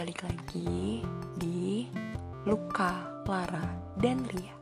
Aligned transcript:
balik 0.00 0.24
lagi 0.24 1.04
di 1.36 1.84
Luka, 2.48 3.20
Lara, 3.28 3.68
dan 4.00 4.24
Ria. 4.32 4.56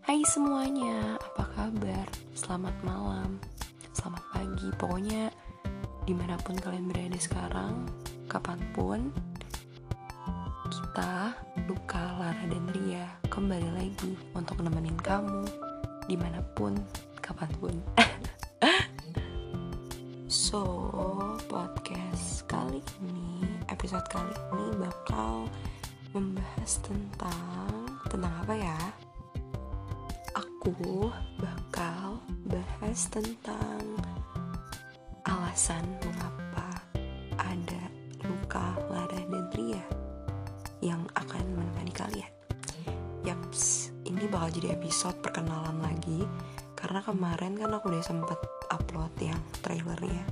Hai 0.00 0.24
semuanya, 0.24 1.20
apa 1.20 1.44
kabar? 1.52 2.08
Selamat 2.32 2.72
malam, 2.80 3.36
selamat 3.92 4.24
pagi. 4.32 4.72
Pokoknya 4.80 5.28
di 6.08 6.16
mana 6.16 6.40
pun 6.40 6.56
kalian 6.56 6.88
berada 6.88 7.20
sekarang, 7.20 7.92
kapan 8.24 8.56
pun 8.72 9.12
Kita, 10.72 11.36
Luka, 11.68 12.16
Lara, 12.16 12.48
dan 12.48 12.64
Ria 12.72 13.04
kembali 13.28 13.76
lagi 13.76 14.16
untuk 14.32 14.64
nemenin 14.64 14.96
kamu 15.04 15.44
Di 16.08 16.16
mana 16.16 16.40
pun, 16.56 16.72
kapan 17.20 17.52
pun. 17.60 17.76
So, 20.30 20.64
podcast 21.50 22.46
kali 22.46 22.78
ini, 23.02 23.49
episode 23.80 24.12
kali 24.12 24.36
ini 24.60 24.76
bakal 24.76 25.48
membahas 26.12 26.84
tentang 26.84 27.88
tentang 28.12 28.28
apa 28.44 28.52
ya? 28.52 28.76
Aku 30.36 31.08
bakal 31.40 32.20
bahas 32.44 33.08
tentang 33.08 33.80
alasan 35.24 35.80
mengapa 36.04 36.84
ada 37.40 37.88
luka, 38.20 38.76
lara, 38.92 39.16
dan 39.16 39.48
ria 39.56 39.84
yang 40.84 41.00
akan 41.16 41.40
menemani 41.56 41.96
kalian. 41.96 42.32
Yaps, 43.24 43.96
ini 44.04 44.28
bakal 44.28 44.60
jadi 44.60 44.76
episode 44.76 45.16
perkenalan 45.24 45.80
lagi 45.80 46.28
karena 46.76 47.00
kemarin 47.00 47.56
kan 47.56 47.72
aku 47.72 47.88
udah 47.88 48.04
sempet 48.04 48.36
upload 48.68 49.16
yang 49.24 49.40
trailernya 49.64 50.28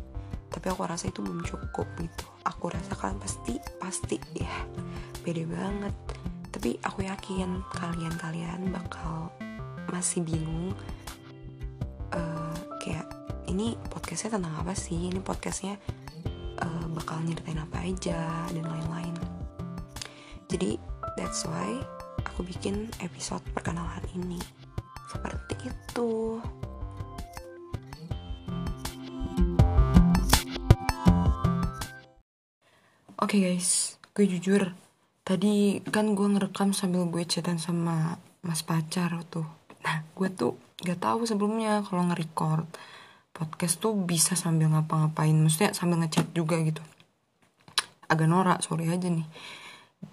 tapi 0.53 0.69
aku 0.69 0.85
rasa 0.85 1.09
itu 1.09 1.21
belum 1.25 1.45
cukup 1.45 1.89
gitu 1.97 2.38
aku 2.69 2.77
rasa 2.77 3.01
kalian 3.01 3.17
pasti 3.17 3.55
pasti 3.81 4.17
ya 4.37 4.53
beda 5.25 5.45
banget. 5.49 5.97
Tapi 6.53 6.77
aku 6.85 7.01
yakin 7.09 7.65
kalian-kalian 7.73 8.69
bakal 8.69 9.33
masih 9.89 10.21
bingung 10.21 10.77
uh, 12.13 12.53
kayak 12.85 13.09
ini 13.49 13.73
podcastnya 13.89 14.37
tentang 14.37 14.53
apa 14.53 14.77
sih? 14.77 15.09
Ini 15.09 15.17
podcastnya 15.25 15.81
uh, 16.61 16.87
bakal 16.93 17.25
nyeritain 17.25 17.57
apa 17.57 17.89
aja? 17.89 18.21
dan 18.53 18.65
lain-lain. 18.69 19.17
Jadi 20.53 20.77
that's 21.17 21.49
why 21.49 21.73
aku 22.21 22.45
bikin 22.45 22.93
episode 23.01 23.41
perkenalan 23.57 24.05
ini. 24.13 24.45
Seperti 25.09 25.73
itu 25.73 26.37
Oke 33.19 33.43
okay 33.43 33.51
guys, 33.51 33.99
gue 34.15 34.31
jujur 34.31 34.79
Tadi 35.27 35.83
kan 35.91 36.15
gue 36.15 36.23
ngerekam 36.23 36.71
sambil 36.71 37.03
gue 37.11 37.27
chatan 37.27 37.59
sama 37.59 38.15
mas 38.47 38.63
pacar 38.63 39.11
tuh. 39.27 39.43
Nah 39.83 40.07
gue 40.15 40.31
tuh 40.31 40.55
gak 40.87 41.03
tahu 41.03 41.27
sebelumnya 41.27 41.83
kalau 41.83 42.07
nge-record 42.07 42.63
podcast 43.35 43.83
tuh 43.83 43.99
bisa 43.99 44.39
sambil 44.39 44.71
ngapa-ngapain. 44.71 45.35
Maksudnya 45.35 45.75
sambil 45.75 45.99
ngechat 45.99 46.31
juga 46.31 46.63
gitu. 46.63 46.79
Agak 48.07 48.31
norak, 48.31 48.63
sorry 48.63 48.87
aja 48.87 49.11
nih. 49.11 49.27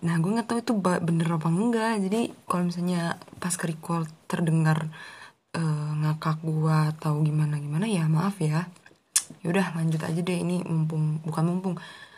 Nah 0.02 0.17
gue 0.17 0.42
gak 0.42 0.50
tahu 0.50 0.66
itu 0.66 0.73
bener 0.81 1.30
apa 1.30 1.45
enggak. 1.53 2.02
Jadi 2.09 2.33
kalau 2.50 2.73
misalnya 2.73 3.22
pas 3.38 3.53
ke-record 3.53 4.09
terdengar 4.26 4.89
uh, 5.53 5.94
ngakak 6.02 6.42
gue 6.42 6.78
atau 6.98 7.22
gimana-gimana 7.22 7.86
ya 7.86 8.09
maaf 8.09 8.42
ya. 8.42 8.66
Yaudah 9.45 9.78
lanjut 9.78 10.02
aja 10.02 10.26
deh. 10.26 10.42
Ini 10.42 10.66
mumpung 10.66 11.22
Bukan 11.22 11.45
mumpung 11.45 11.78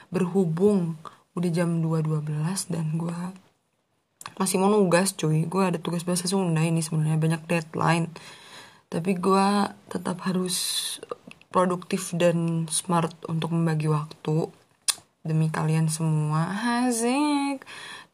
berhubung 0.10 0.98
udah 1.38 1.50
jam 1.54 1.86
2.12 1.86 2.74
dan 2.74 2.98
gue 2.98 3.20
masih 4.42 4.58
mau 4.60 4.70
nugas 4.70 5.14
cuy. 5.14 5.46
Gue 5.46 5.66
ada 5.66 5.80
tugas 5.80 6.04
bahasa 6.04 6.26
Sunda 6.26 6.62
ini 6.66 6.82
sebenarnya 6.82 7.18
banyak 7.18 7.42
deadline. 7.46 8.10
Tapi 8.88 9.12
gue 9.18 9.48
tetap 9.92 10.18
harus 10.26 10.58
produktif 11.54 12.12
dan 12.16 12.68
smart 12.68 13.14
untuk 13.30 13.56
membagi 13.56 13.88
waktu 13.88 14.52
demi 15.26 15.54
kalian 15.54 15.88
semua. 15.88 16.50
Asik. 16.86 17.64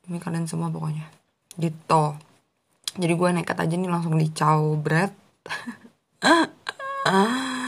Demi 0.05 0.19
kalian 0.19 0.45
semua 0.45 0.69
pokoknya. 0.69 1.07
Gitu. 1.55 2.05
Jadi 2.93 3.13
gue 3.17 3.29
nekat 3.33 3.57
aja 3.57 3.73
nih 3.73 3.89
langsung 3.89 4.21
dicau 4.21 4.77
bread 4.77 5.09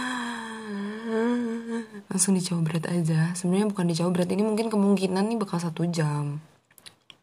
langsung 2.09 2.35
berat 2.63 2.85
aja. 2.87 3.33
Sebenarnya 3.35 3.67
bukan 3.71 3.85
berat 4.11 4.29
ini 4.31 4.43
mungkin 4.45 4.67
kemungkinan 4.71 5.25
nih 5.31 5.37
bakal 5.39 5.57
satu 5.61 5.85
jam. 5.89 6.39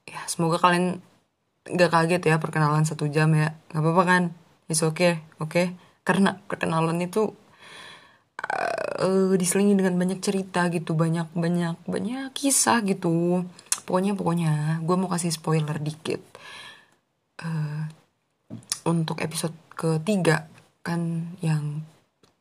Ya 0.08 0.20
semoga 0.26 0.58
kalian 0.60 1.00
nggak 1.62 1.90
kaget 1.94 2.22
ya 2.26 2.36
perkenalan 2.42 2.84
satu 2.84 3.06
jam 3.08 3.32
ya. 3.32 3.54
Nggak 3.72 3.82
apa-apa 3.82 4.02
kan? 4.04 4.22
Is 4.70 4.82
oke 4.82 4.96
okay, 4.98 5.12
oke 5.38 5.50
okay? 5.50 5.66
karena 6.02 6.38
perkenalan 6.50 6.98
itu 6.98 7.30
uh, 8.98 9.34
diselingi 9.38 9.78
dengan 9.78 9.94
banyak 9.94 10.18
cerita 10.18 10.66
gitu 10.70 10.98
banyak 10.98 11.30
banyak 11.34 11.78
banyak 11.86 12.34
kisah 12.34 12.82
gitu. 12.82 13.46
Pokoknya 13.86 14.14
pokoknya 14.14 14.82
gue 14.82 14.96
mau 14.98 15.10
kasih 15.10 15.34
spoiler 15.34 15.78
dikit. 15.78 16.22
Uh, 17.42 17.90
untuk 18.86 19.22
episode 19.22 19.54
ketiga 19.74 20.46
kan 20.82 21.32
yang 21.38 21.86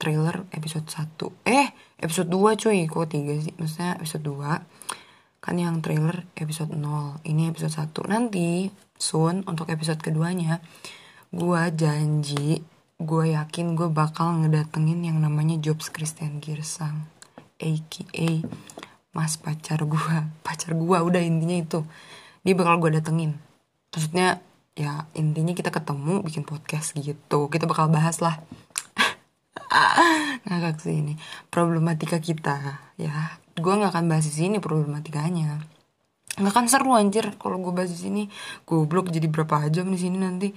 trailer 0.01 0.50
episode 0.50 0.89
1 0.89 1.45
eh 1.45 1.69
episode 2.01 2.34
2 2.34 2.57
cuy 2.57 2.89
kok 2.89 3.06
3 3.06 3.45
sih. 3.45 3.53
Maksudnya 3.62 4.01
episode 4.01 4.25
2 4.25 5.45
kan 5.45 5.56
yang 5.57 5.85
trailer 5.85 6.25
episode 6.34 6.73
0 6.73 7.22
ini 7.29 7.53
episode 7.53 7.73
1 7.78 8.09
nanti 8.09 8.73
soon 8.97 9.45
untuk 9.45 9.69
episode 9.69 10.01
keduanya 10.01 10.61
gue 11.29 11.61
janji 11.78 12.61
gue 13.01 13.25
yakin 13.34 13.73
gue 13.73 13.90
bakal 13.90 14.41
ngedatengin 14.41 15.01
yang 15.06 15.17
namanya 15.22 15.57
Jobs 15.57 15.90
Christian 15.90 16.41
Girsang 16.41 17.09
aka 17.61 18.29
mas 19.11 19.35
pacar 19.38 19.84
gue 19.85 20.16
pacar 20.45 20.73
gue 20.73 20.97
udah 20.97 21.22
intinya 21.22 21.57
itu. 21.61 21.79
Dia 22.41 22.57
bakal 22.57 22.81
gue 22.81 22.97
datengin. 22.97 23.38
Maksudnya 23.94 24.41
ya 24.73 25.06
intinya 25.13 25.53
kita 25.53 25.69
ketemu 25.69 26.25
bikin 26.25 26.47
podcast 26.47 26.97
gitu. 26.97 27.51
Kita 27.51 27.69
bakal 27.69 27.91
bahas 27.91 28.23
lah 28.23 28.41
ngakak 30.48 30.84
sih 30.84 31.00
ini. 31.00 31.14
Problematika 31.48 32.20
kita 32.20 32.80
ya. 33.00 33.40
Gue 33.56 33.74
nggak 33.76 33.92
akan 33.96 34.06
bahas 34.12 34.28
di 34.28 34.36
sini 34.36 34.58
problematikanya. 34.59 35.64
Nggak 36.40 36.54
akan 36.54 36.66
seru 36.68 36.92
anjir. 36.96 37.36
Kalau 37.40 37.59
gue 37.59 37.74
bahas 37.74 37.92
di 37.92 38.00
sini 38.00 38.24
goblok. 38.68 39.12
Jadi 39.12 39.28
berapa 39.32 39.68
jam 39.72 39.88
di 39.92 40.00
sini 40.00 40.18
nanti? 40.20 40.52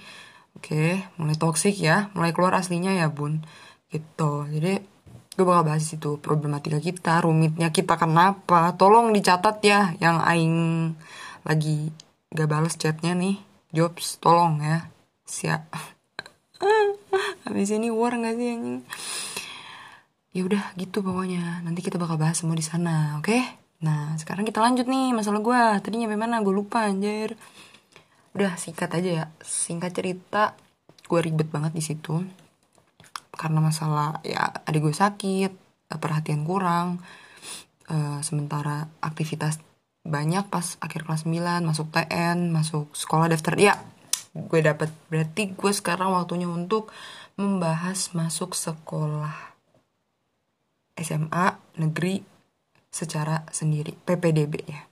Oke 0.55 1.03
mulai 1.19 1.39
toxic 1.39 1.79
ya. 1.79 2.11
Mulai 2.15 2.35
keluar 2.35 2.59
aslinya 2.59 2.95
ya 2.95 3.11
bun. 3.11 3.43
Gitu. 3.91 4.33
Jadi 4.51 4.73
gue 5.35 5.43
bakal 5.43 5.67
bahas 5.67 5.83
itu 5.91 6.19
problematika 6.23 6.79
kita 6.79 7.23
rumitnya 7.23 7.71
kita 7.71 7.99
kenapa. 7.99 8.75
Tolong 8.75 9.15
dicatat 9.15 9.63
ya 9.63 9.95
yang 10.03 10.23
aing 10.23 10.57
lagi 11.47 11.91
gak 12.35 12.51
balas 12.51 12.75
chatnya 12.75 13.15
nih. 13.15 13.39
Jobs 13.75 14.19
tolong 14.23 14.63
ya. 14.63 14.91
Siap 15.27 15.63
habis 17.47 17.71
ini 17.75 17.91
war 17.91 18.15
gak 18.15 18.37
sih 18.39 18.49
anjing? 18.55 18.83
Ya 20.35 20.43
udah 20.43 20.75
gitu 20.79 21.03
pokoknya. 21.03 21.63
Nanti 21.63 21.81
kita 21.83 21.99
bakal 21.99 22.19
bahas 22.19 22.43
semua 22.43 22.59
di 22.59 22.65
sana 22.65 23.19
oke? 23.19 23.31
Okay? 23.31 23.43
nah 23.85 24.17
sekarang 24.17 24.49
kita 24.49 24.65
lanjut 24.65 24.89
nih 24.89 25.13
masalah 25.13 25.45
gue 25.45 25.61
tadi 25.85 26.01
nyampe 26.01 26.17
mana? 26.17 26.41
Gue 26.43 26.55
lupa 26.55 26.87
anjir. 26.87 27.39
Udah 28.35 28.59
singkat 28.59 28.91
aja 28.91 29.11
ya. 29.11 29.25
Singkat 29.43 29.93
cerita 29.95 30.59
gue 31.07 31.21
ribet 31.21 31.51
banget 31.51 31.73
di 31.77 31.83
situ. 31.85 32.25
Karena 33.35 33.59
masalah 33.63 34.19
ya 34.27 34.51
adik 34.67 34.91
gue 34.91 34.95
sakit 34.95 35.53
perhatian 36.01 36.43
kurang. 36.43 37.03
Uh, 37.85 38.19
sementara 38.25 38.89
aktivitas 39.05 39.61
banyak 40.05 40.49
pas 40.49 40.77
akhir 40.81 41.05
kelas 41.05 41.29
9 41.29 41.65
masuk 41.65 41.89
TN 41.93 42.49
masuk 42.49 42.93
sekolah 42.97 43.29
daftar 43.29 43.57
ya 43.57 43.77
gue 44.35 44.61
dapet. 44.61 44.91
Berarti 45.09 45.55
gue 45.55 45.73
sekarang 45.73 46.11
waktunya 46.13 46.51
untuk 46.51 46.91
membahas 47.39 48.15
masuk 48.15 48.55
sekolah 48.59 49.55
SMA 50.99 51.47
negeri 51.79 52.23
secara 52.91 53.47
sendiri. 53.51 53.95
PPDB 53.95 54.55
ya. 54.67 54.83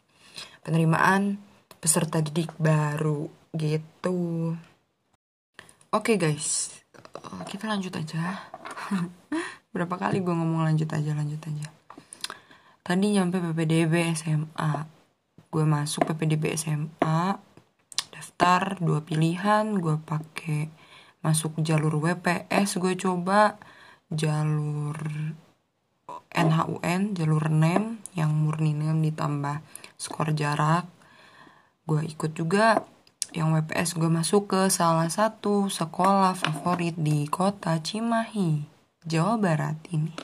Penerimaan 0.62 1.38
peserta 1.82 2.22
didik 2.22 2.54
baru 2.58 3.26
gitu. 3.54 4.54
Oke 5.92 6.14
okay, 6.14 6.16
guys. 6.16 6.78
Eh, 6.94 7.44
kita 7.50 7.66
lanjut 7.66 7.94
aja. 7.98 8.46
Berapa 9.74 9.94
kali 9.98 10.22
gue 10.22 10.34
ngomong 10.34 10.62
lanjut 10.66 10.90
aja 10.94 11.12
lanjut 11.14 11.42
aja. 11.42 11.68
Tadi 12.82 13.06
nyampe 13.14 13.38
PPDB 13.38 14.14
SMA 14.14 15.02
gue 15.52 15.64
masuk 15.68 16.08
PPDB 16.08 16.56
SMA 16.56 17.51
daftar 18.42 18.82
dua 18.82 18.98
pilihan 19.06 19.78
gue 19.78 20.02
pakai 20.02 20.66
masuk 21.22 21.62
jalur 21.62 22.02
WPS 22.02 22.74
gue 22.82 22.98
coba 22.98 23.54
jalur 24.10 24.98
NHUN 26.34 27.14
jalur 27.14 27.46
NEM 27.46 28.02
yang 28.18 28.34
murni 28.34 28.74
NEM 28.74 28.98
ditambah 28.98 29.62
skor 29.94 30.34
jarak. 30.34 30.90
Gue 31.86 32.02
ikut 32.02 32.34
juga 32.34 32.82
yang 33.30 33.54
WPS 33.54 33.94
gue 33.94 34.10
masuk 34.10 34.50
ke 34.50 34.66
salah 34.74 35.06
satu 35.06 35.70
sekolah 35.70 36.34
favorit 36.34 36.98
di 36.98 37.30
kota 37.30 37.78
Cimahi 37.78 38.66
Jawa 39.06 39.38
Barat 39.38 39.78
ini. 39.94 40.18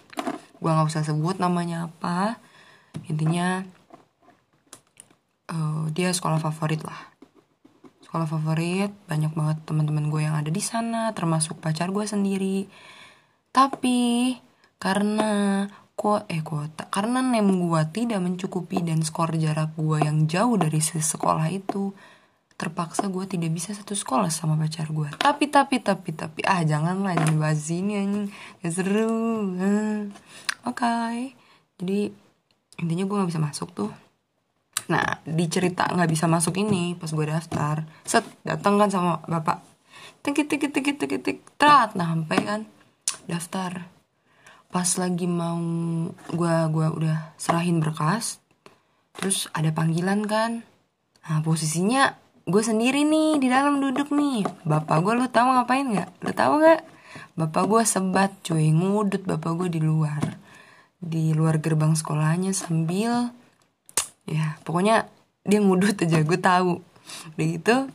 Gue 0.58 0.70
nggak 0.74 0.90
usah 0.90 1.06
sebut 1.06 1.38
namanya 1.38 1.86
apa 1.86 2.42
intinya 3.06 3.62
uh, 5.54 5.86
dia 5.94 6.10
sekolah 6.10 6.42
favorit 6.42 6.82
lah 6.82 7.17
sekolah 8.08 8.24
favorit 8.24 8.88
banyak 9.04 9.36
banget 9.36 9.68
teman-teman 9.68 10.08
gue 10.08 10.24
yang 10.24 10.32
ada 10.32 10.48
di 10.48 10.64
sana 10.64 11.12
termasuk 11.12 11.60
pacar 11.60 11.92
gue 11.92 12.08
sendiri. 12.08 12.64
Tapi 13.52 14.32
karena 14.80 15.68
ku 15.92 16.16
eh 16.24 16.40
kuota 16.40 16.88
karena 16.88 17.20
nem 17.20 17.44
gue 17.44 17.82
tidak 17.92 18.24
mencukupi 18.24 18.80
dan 18.80 19.04
skor 19.04 19.36
jarak 19.36 19.76
gue 19.76 20.00
yang 20.00 20.24
jauh 20.24 20.56
dari 20.56 20.80
sekolah 20.80 21.52
itu 21.52 21.92
terpaksa 22.56 23.12
gue 23.12 23.28
tidak 23.28 23.52
bisa 23.52 23.76
satu 23.76 23.92
sekolah 23.92 24.32
sama 24.32 24.56
pacar 24.56 24.88
gue. 24.88 25.12
Tapi 25.20 25.52
tapi 25.52 25.84
tapi 25.84 26.16
tapi 26.16 26.40
ah 26.48 26.64
janganlah 26.64 27.12
jangan 27.12 27.36
bahas 27.36 27.60
ini 27.68 27.92
anjing. 27.92 28.32
Gak 28.64 28.72
seru. 28.72 29.52
Hmm. 29.52 30.16
oke. 30.64 30.80
Okay. 30.80 31.36
jadi 31.76 32.08
intinya 32.80 33.04
gue 33.04 33.16
nggak 33.20 33.30
bisa 33.36 33.42
masuk 33.44 33.68
tuh 33.76 34.07
nah 34.88 35.20
di 35.24 35.44
cerita 35.52 35.84
nggak 35.84 36.08
bisa 36.08 36.24
masuk 36.24 36.56
ini 36.56 36.96
pas 36.96 37.12
gue 37.12 37.26
daftar. 37.28 37.84
Set 38.08 38.24
datang 38.42 38.80
kan 38.80 38.88
sama 38.88 39.20
bapak. 39.28 39.60
Tik 40.24 40.48
tik 40.48 40.68
tik 40.68 40.74
tik 40.74 40.96
tik 40.96 41.20
tik. 41.22 41.38
Terat 41.60 41.92
nah 41.94 42.12
sampai 42.12 42.38
kan. 42.42 42.60
Daftar. 43.28 43.88
Pas 44.68 44.88
lagi 45.00 45.24
mau 45.24 45.56
gue 46.28 46.54
gua 46.68 46.86
udah 46.92 47.32
serahin 47.40 47.80
berkas 47.80 48.40
terus 49.16 49.48
ada 49.56 49.72
panggilan 49.72 50.24
kan. 50.28 50.62
Nah 51.28 51.38
posisinya 51.44 52.16
gue 52.48 52.62
sendiri 52.64 53.04
nih 53.04 53.36
di 53.36 53.48
dalam 53.52 53.80
duduk 53.80 54.08
nih. 54.08 54.44
Bapak 54.64 55.04
gue 55.04 55.12
lu 55.16 55.28
tahu 55.28 55.52
ngapain 55.52 55.84
nggak? 55.84 56.10
Lu 56.24 56.32
tahu 56.32 56.52
nggak? 56.64 56.80
Bapak 57.36 57.64
gue 57.68 57.82
sebat 57.84 58.32
cuy. 58.40 58.72
Ngudut 58.72 59.24
bapak 59.28 59.52
gue 59.64 59.68
di 59.68 59.80
luar. 59.84 60.40
Di 60.98 61.36
luar 61.36 61.60
gerbang 61.60 61.92
sekolahnya 61.92 62.56
sambil 62.56 63.32
ya 64.28 64.60
pokoknya 64.62 65.08
dia 65.48 65.58
ngudut 65.64 65.96
aja 65.96 66.20
gue 66.20 66.38
tahu. 66.38 66.84
Begitu 67.40 67.88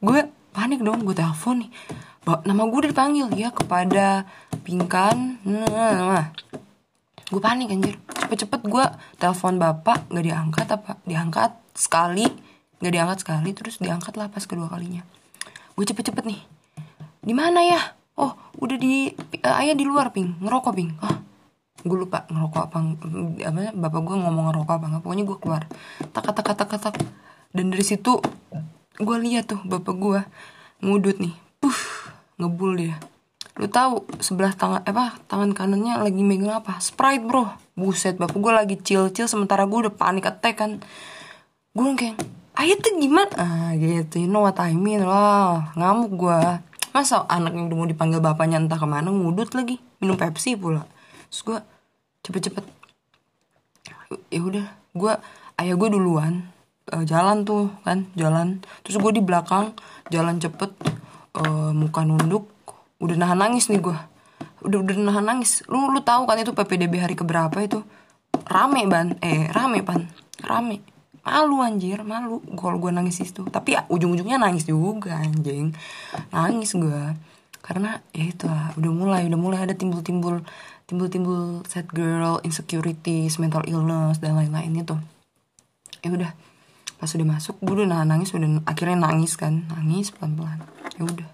gue 0.00 0.20
panik 0.56 0.80
dong 0.80 1.04
gue 1.04 1.12
telepon 1.12 1.64
nih. 1.64 1.70
Nama 2.28 2.62
gue 2.68 2.78
udah 2.80 2.90
dipanggil 2.92 3.26
ya 3.36 3.52
kepada 3.52 4.24
pingkan. 4.64 5.40
Nah, 5.44 5.68
nah. 5.68 6.26
gue 7.28 7.40
panik 7.44 7.68
anjir. 7.68 8.00
Cepet-cepet 8.08 8.64
gue 8.64 8.84
telepon 9.20 9.60
bapak 9.60 10.08
nggak 10.08 10.24
diangkat 10.24 10.66
apa 10.72 10.96
diangkat 11.04 11.52
sekali. 11.76 12.24
Nggak 12.80 12.92
diangkat 12.94 13.18
sekali 13.20 13.50
terus 13.52 13.76
diangkat 13.80 14.16
lah 14.16 14.32
pas 14.32 14.44
kedua 14.48 14.72
kalinya. 14.72 15.04
Gue 15.76 15.84
cepet-cepet 15.84 16.24
nih. 16.24 16.40
Di 17.20 17.34
mana 17.36 17.60
ya? 17.64 17.80
Oh 18.16 18.32
udah 18.58 18.80
di 18.80 19.12
uh, 19.44 19.60
ayah 19.60 19.76
di 19.76 19.84
luar 19.84 20.10
ping. 20.10 20.40
Ngerokok 20.40 20.72
ping. 20.72 20.90
Ah 21.04 21.28
gue 21.86 21.94
lupa 21.94 22.26
ngerokok 22.26 22.62
apa 22.70 22.78
apa 23.46 23.70
bapak 23.70 24.00
gue 24.02 24.16
ngomong 24.18 24.50
ngerokok 24.50 24.74
apa 24.74 24.86
nggak 24.90 25.02
pokoknya 25.06 25.24
gue 25.26 25.38
keluar. 25.38 25.62
Tak 26.10 26.34
tak 26.34 26.54
tak 26.58 26.66
tak 26.74 26.94
dan 27.54 27.66
dari 27.70 27.84
situ 27.86 28.18
gue 28.98 29.16
lihat 29.22 29.46
tuh 29.46 29.62
bapak 29.62 29.94
gue 29.94 30.20
ngudut 30.82 31.16
nih. 31.22 31.34
Puh 31.62 31.78
ngebul 32.42 32.82
dia. 32.82 32.96
Lu 33.58 33.66
tahu 33.70 34.06
sebelah 34.18 34.54
tangan 34.54 34.82
apa 34.82 35.22
tangan 35.30 35.54
kanannya 35.54 36.02
lagi 36.02 36.22
megang 36.26 36.58
apa? 36.58 36.82
Sprite 36.82 37.22
bro. 37.22 37.46
Buset 37.78 38.18
bapak 38.18 38.38
gue 38.38 38.52
lagi 38.52 38.76
chill 38.82 39.14
chill 39.14 39.30
sementara 39.30 39.62
gue 39.70 39.78
udah 39.86 39.94
panik 39.94 40.26
attack 40.26 40.58
kan. 40.58 40.82
Gue 41.78 41.94
kayak 41.94 42.18
ayo 42.58 42.74
tuh 42.82 42.98
gimana? 42.98 43.30
Ah 43.38 43.70
gitu. 43.78 44.18
You 44.18 44.26
know 44.26 44.42
what 44.42 44.58
I 44.58 44.74
mean 44.74 45.06
lah. 45.06 45.70
Ngamuk 45.78 46.10
gue 46.18 46.38
masa 46.90 47.22
anak 47.30 47.54
yang 47.54 47.70
udah 47.70 47.76
mau 47.78 47.86
dipanggil 47.86 48.18
bapaknya 48.18 48.58
entah 48.58 48.82
ke 48.82 48.86
mana 48.88 49.14
ngudut 49.14 49.54
lagi? 49.54 49.78
Minum 50.02 50.18
Pepsi 50.18 50.58
pula 50.58 50.97
terus 51.28 51.40
gue 51.44 51.58
cepet-cepet 52.24 52.64
ya 54.32 54.40
udah 54.40 54.66
gue 54.96 55.12
ayah 55.60 55.74
gue 55.76 55.88
duluan 55.92 56.48
uh, 56.92 57.04
jalan 57.04 57.44
tuh 57.44 57.72
kan 57.84 58.08
jalan. 58.16 58.64
Terus 58.84 58.96
gue 59.00 59.12
di 59.20 59.22
belakang 59.22 59.76
jalan 60.08 60.40
cepet 60.40 60.70
uh, 61.36 61.72
muka 61.76 62.04
nunduk 62.04 62.48
udah 62.98 63.14
nahan 63.14 63.38
nangis 63.38 63.70
nih 63.70 63.78
gue 63.78 63.98
udah 64.64 64.78
udah 64.82 64.96
nahan 64.98 65.24
nangis. 65.26 65.62
Lu 65.68 65.92
lu 65.92 66.00
tahu 66.00 66.24
kan 66.24 66.40
itu 66.40 66.52
ppdb 66.54 66.94
hari 66.98 67.14
keberapa 67.14 67.56
itu? 67.60 67.84
Rame 68.48 68.88
ban. 68.88 69.16
Eh 69.20 69.48
rame 69.52 69.84
pan. 69.84 70.08
Rame. 70.42 70.80
Malu 71.28 71.60
anjir 71.60 72.00
malu 72.08 72.40
kalau 72.56 72.80
gue 72.80 72.88
nangis 72.88 73.20
itu 73.20 73.44
tapi 73.52 73.76
ya 73.76 73.84
ujung-ujungnya 73.92 74.40
nangis 74.40 74.64
juga 74.64 75.20
anjing. 75.20 75.76
Nangis 76.32 76.72
gue 76.72 77.02
karena 77.58 78.00
ya 78.16 78.24
itu 78.24 78.48
lah 78.48 78.72
udah 78.80 78.92
mulai 78.94 79.22
udah 79.28 79.36
mulai 79.36 79.60
ada 79.68 79.76
timbul-timbul 79.76 80.40
timbul-timbul 80.88 81.68
sad 81.68 81.86
girl 81.92 82.40
insecurities 82.40 83.36
mental 83.36 83.60
illness 83.68 84.18
dan 84.24 84.34
lain-lain 84.34 84.72
itu 84.72 84.96
ya 86.00 86.08
udah 86.08 86.32
pas 86.98 87.14
udah 87.14 87.28
masuk 87.30 87.54
gue 87.62 87.74
udah 87.78 87.88
nahan 87.94 88.10
nangis 88.10 88.34
udah 88.34 88.66
akhirnya 88.66 88.98
nangis 88.98 89.38
kan. 89.38 89.62
Nangis 89.70 90.10
pelan-pelan. 90.10 90.66
Ya 90.98 91.02
udah. 91.06 91.30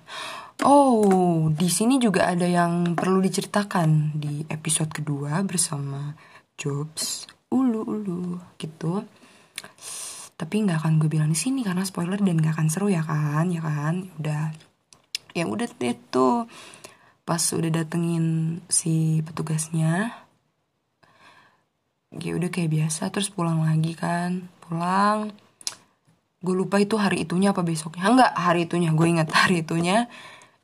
Oh 0.63 1.49
di 1.49 1.73
sini 1.73 1.97
juga 1.97 2.29
ada 2.29 2.45
yang 2.45 2.93
perlu 2.93 3.25
diceritakan 3.25 4.15
di 4.15 4.45
episode 4.53 4.93
kedua 4.93 5.41
bersama 5.43 6.13
Jobs 6.61 7.25
ulu 7.49 7.81
ulu 7.81 8.37
gitu. 8.61 9.09
Tapi 10.37 10.55
nggak 10.69 10.85
akan 10.85 11.01
gue 11.01 11.09
bilang 11.09 11.33
di 11.33 11.39
sini 11.39 11.65
karena 11.65 11.87
spoiler 11.87 12.21
dan 12.21 12.37
nggak 12.37 12.61
akan 12.61 12.69
seru 12.69 12.93
ya 12.93 13.01
kan 13.01 13.49
ya 13.49 13.65
kan? 13.65 14.13
Udah. 14.21 14.53
Ya 15.33 15.49
udah 15.49 15.67
itu 15.81 16.29
pas 17.25 17.41
udah 17.41 17.73
datengin 17.73 18.61
si 18.69 19.25
petugasnya 19.25 20.25
ya 22.15 22.39
udah 22.39 22.47
kayak 22.53 22.71
biasa 22.71 23.11
terus 23.11 23.33
pulang 23.33 23.65
lagi 23.65 23.97
kan. 23.99 24.47
Pulang 24.63 25.35
gue 26.45 26.55
lupa 26.55 26.77
itu 26.77 27.01
hari 27.01 27.25
itunya 27.25 27.51
apa 27.51 27.65
besoknya. 27.65 28.07
Enggak 28.07 28.33
hari 28.37 28.69
itunya 28.69 28.93
gue 28.95 29.07
ingat 29.09 29.29
hari 29.41 29.65
itunya. 29.65 30.07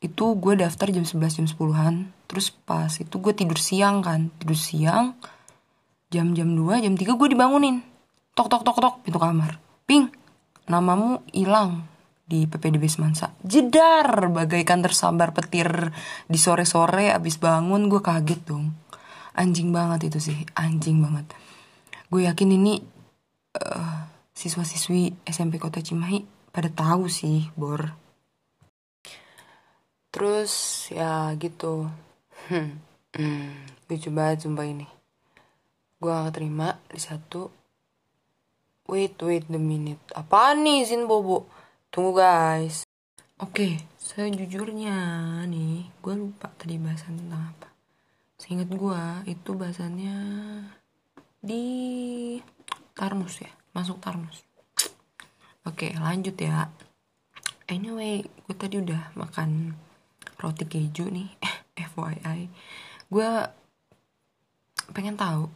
Itu 0.01 0.37
gue 0.39 0.57
daftar 0.57 0.89
jam 0.89 1.05
11 1.05 1.43
jam 1.43 1.47
10-an 1.49 1.95
terus 2.25 2.47
pas 2.49 2.89
itu 2.95 3.11
gue 3.19 3.33
tidur 3.35 3.59
siang 3.59 3.99
kan. 4.05 4.31
Tidur 4.39 4.57
siang 4.57 5.17
jam-jam 6.11 6.47
2 6.55 6.83
jam 6.85 6.93
3 6.95 7.19
gue 7.19 7.27
dibangunin. 7.27 7.83
Tok 8.31 8.47
tok 8.47 8.63
tok 8.63 8.77
tok 8.79 8.95
pintu 9.03 9.19
kamar. 9.19 9.59
Ping 9.83 10.07
namamu 10.69 11.19
hilang 11.35 11.90
di 12.31 12.47
PPDB 12.47 12.87
Semansa 12.87 13.35
jedar 13.43 14.31
bagaikan 14.31 14.79
tersambar 14.79 15.35
petir 15.35 15.91
di 16.31 16.39
sore-sore 16.39 17.11
abis 17.11 17.35
bangun 17.35 17.91
gue 17.91 17.99
kaget 17.99 18.41
dong 18.47 18.71
anjing 19.35 19.75
banget 19.75 20.07
itu 20.07 20.31
sih 20.31 20.39
anjing 20.55 21.03
banget 21.03 21.27
gue 22.07 22.23
yakin 22.23 22.55
ini 22.55 22.79
uh, 23.59 24.07
siswa-siswi 24.31 25.27
SMP 25.27 25.59
Kota 25.59 25.83
Cimahi 25.83 26.23
pada 26.51 26.67
tahu 26.67 27.07
sih, 27.07 27.47
Bor. 27.55 27.93
Terus 30.11 30.87
ya 30.91 31.31
gitu. 31.39 31.87
Hmm, 32.51 32.81
hmm, 33.15 33.87
lucu 33.87 34.09
banget 34.11 34.43
sumpah 34.43 34.67
ini. 34.67 34.87
Gue 36.01 36.11
gak 36.11 36.35
terima 36.35 36.75
di 36.91 36.99
satu. 36.99 37.47
Wait, 38.91 39.15
wait 39.23 39.47
the 39.47 39.61
minute. 39.61 40.01
Apa 40.11 40.51
nih 40.51 40.83
Sin 40.83 41.07
Bobo? 41.07 41.47
Tunggu 41.91 42.23
guys. 42.23 42.87
Oke, 43.43 43.83
sejujurnya 43.99 44.95
nih, 45.43 45.91
gue 45.99 46.13
lupa 46.15 46.47
tadi 46.55 46.79
bahasan 46.79 47.19
tentang 47.19 47.51
apa. 47.51 47.67
Seingat 48.39 48.71
gue, 48.71 49.03
itu 49.27 49.51
bahasannya 49.51 50.17
di 51.43 51.63
Tarmus 52.95 53.43
ya 53.43 53.51
masuk 53.75 53.99
tarmus. 53.99 54.39
Oke 55.67 55.91
lanjut 55.99 56.39
ya. 56.39 56.71
Anyway 57.67 58.23
gue 58.23 58.55
tadi 58.55 58.79
udah 58.79 59.11
makan 59.19 59.75
roti 60.39 60.63
keju 60.63 61.11
nih 61.11 61.27
FYI 61.91 62.47
gue 63.11 63.31
pengen 64.95 65.19
tahu 65.19 65.51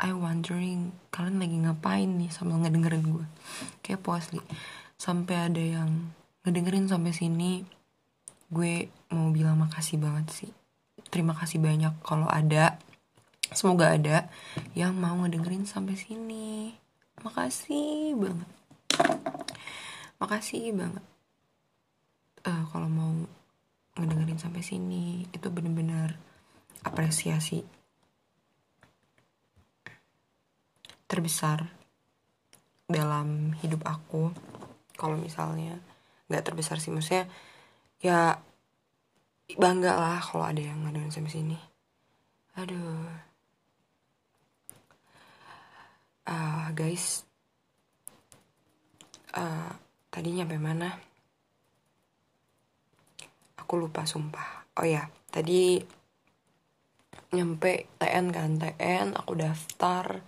I 0.00 0.10
wondering 0.16 0.96
kalian 1.12 1.36
lagi 1.36 1.56
ngapain 1.64 2.10
nih 2.18 2.32
sambil 2.32 2.60
ngedengerin 2.60 3.06
gue 3.08 3.26
kayak 3.86 4.02
asli 4.04 4.42
sampai 5.04 5.52
ada 5.52 5.60
yang 5.60 6.16
ngedengerin 6.48 6.88
sampai 6.88 7.12
sini 7.12 7.60
gue 8.48 8.88
mau 9.12 9.28
bilang 9.28 9.60
makasih 9.60 10.00
banget 10.00 10.32
sih. 10.32 10.50
Terima 11.12 11.36
kasih 11.36 11.60
banyak 11.60 11.92
kalau 12.00 12.24
ada. 12.24 12.80
Semoga 13.52 13.92
ada 13.92 14.32
yang 14.72 14.96
mau 14.96 15.12
ngedengerin 15.20 15.68
sampai 15.68 16.00
sini. 16.00 16.72
Makasih 17.20 18.16
banget. 18.16 18.48
Makasih 20.16 20.72
banget. 20.72 21.04
Uh, 22.48 22.64
kalau 22.72 22.88
mau 22.88 23.12
ngedengerin 24.00 24.40
sampai 24.40 24.64
sini 24.64 25.28
itu 25.36 25.52
bener-bener 25.52 26.16
apresiasi 26.80 27.60
terbesar 31.04 31.68
dalam 32.88 33.56
hidup 33.60 33.84
aku 33.84 34.32
kalau 34.94 35.18
misalnya 35.18 35.78
nggak 36.30 36.44
terbesar 36.46 36.78
sih. 36.80 36.94
Maksudnya 36.94 37.26
ya 38.00 38.38
bangga 39.56 39.92
lah 39.96 40.20
kalau 40.22 40.44
ada 40.46 40.62
yang 40.62 40.86
ngadain 40.86 41.12
sampai 41.12 41.32
sini. 41.32 41.58
Aduh. 42.56 43.10
Uh, 46.24 46.66
guys. 46.72 47.28
Uh, 49.34 49.74
tadi 50.08 50.30
nyampe 50.32 50.56
mana? 50.56 50.94
Aku 53.60 53.76
lupa 53.76 54.06
sumpah. 54.06 54.64
Oh 54.78 54.86
ya 54.86 55.10
tadi 55.30 55.82
nyampe 57.34 57.90
TN 57.98 58.26
kan? 58.30 58.50
TN 58.56 59.18
aku 59.18 59.32
daftar. 59.34 60.22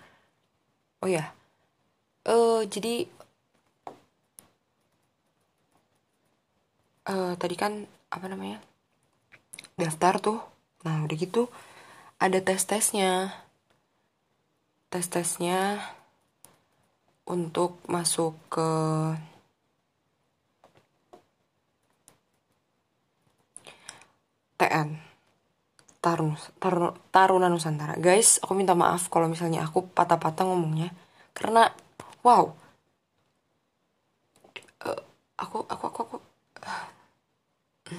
Oh 1.01 1.09
ya. 1.09 1.31
Uh, 2.27 2.67
jadi 2.67 3.07
uh, 7.07 7.33
tadi 7.39 7.55
kan 7.59 7.87
apa 8.11 8.27
namanya 8.27 8.59
daftar 9.79 10.19
tuh. 10.19 10.39
Nah 10.85 11.03
udah 11.07 11.17
gitu 11.17 11.49
ada 12.17 12.39
tes 12.41 12.63
tesnya 12.65 13.35
tes 14.89 15.07
tesnya 15.11 15.83
untuk 17.27 17.83
masuk 17.91 18.39
ke 18.47 18.69
TN 24.57 24.97
Tarun, 26.01 26.39
Tarun, 26.63 26.95
Taruna 27.11 27.51
Nusantara. 27.51 27.99
Guys 27.99 28.39
aku 28.39 28.55
minta 28.55 28.79
maaf 28.79 29.11
kalau 29.11 29.27
misalnya 29.27 29.67
aku 29.67 29.91
patah-patah 29.91 30.47
ngomongnya. 30.47 30.95
Karena 31.35 31.67
wow. 32.23 32.55
Uh, 34.87 35.03
aku 35.35 35.67
aku 35.67 35.85
aku 35.91 36.01
aku 36.07 36.17
ini 37.87 37.95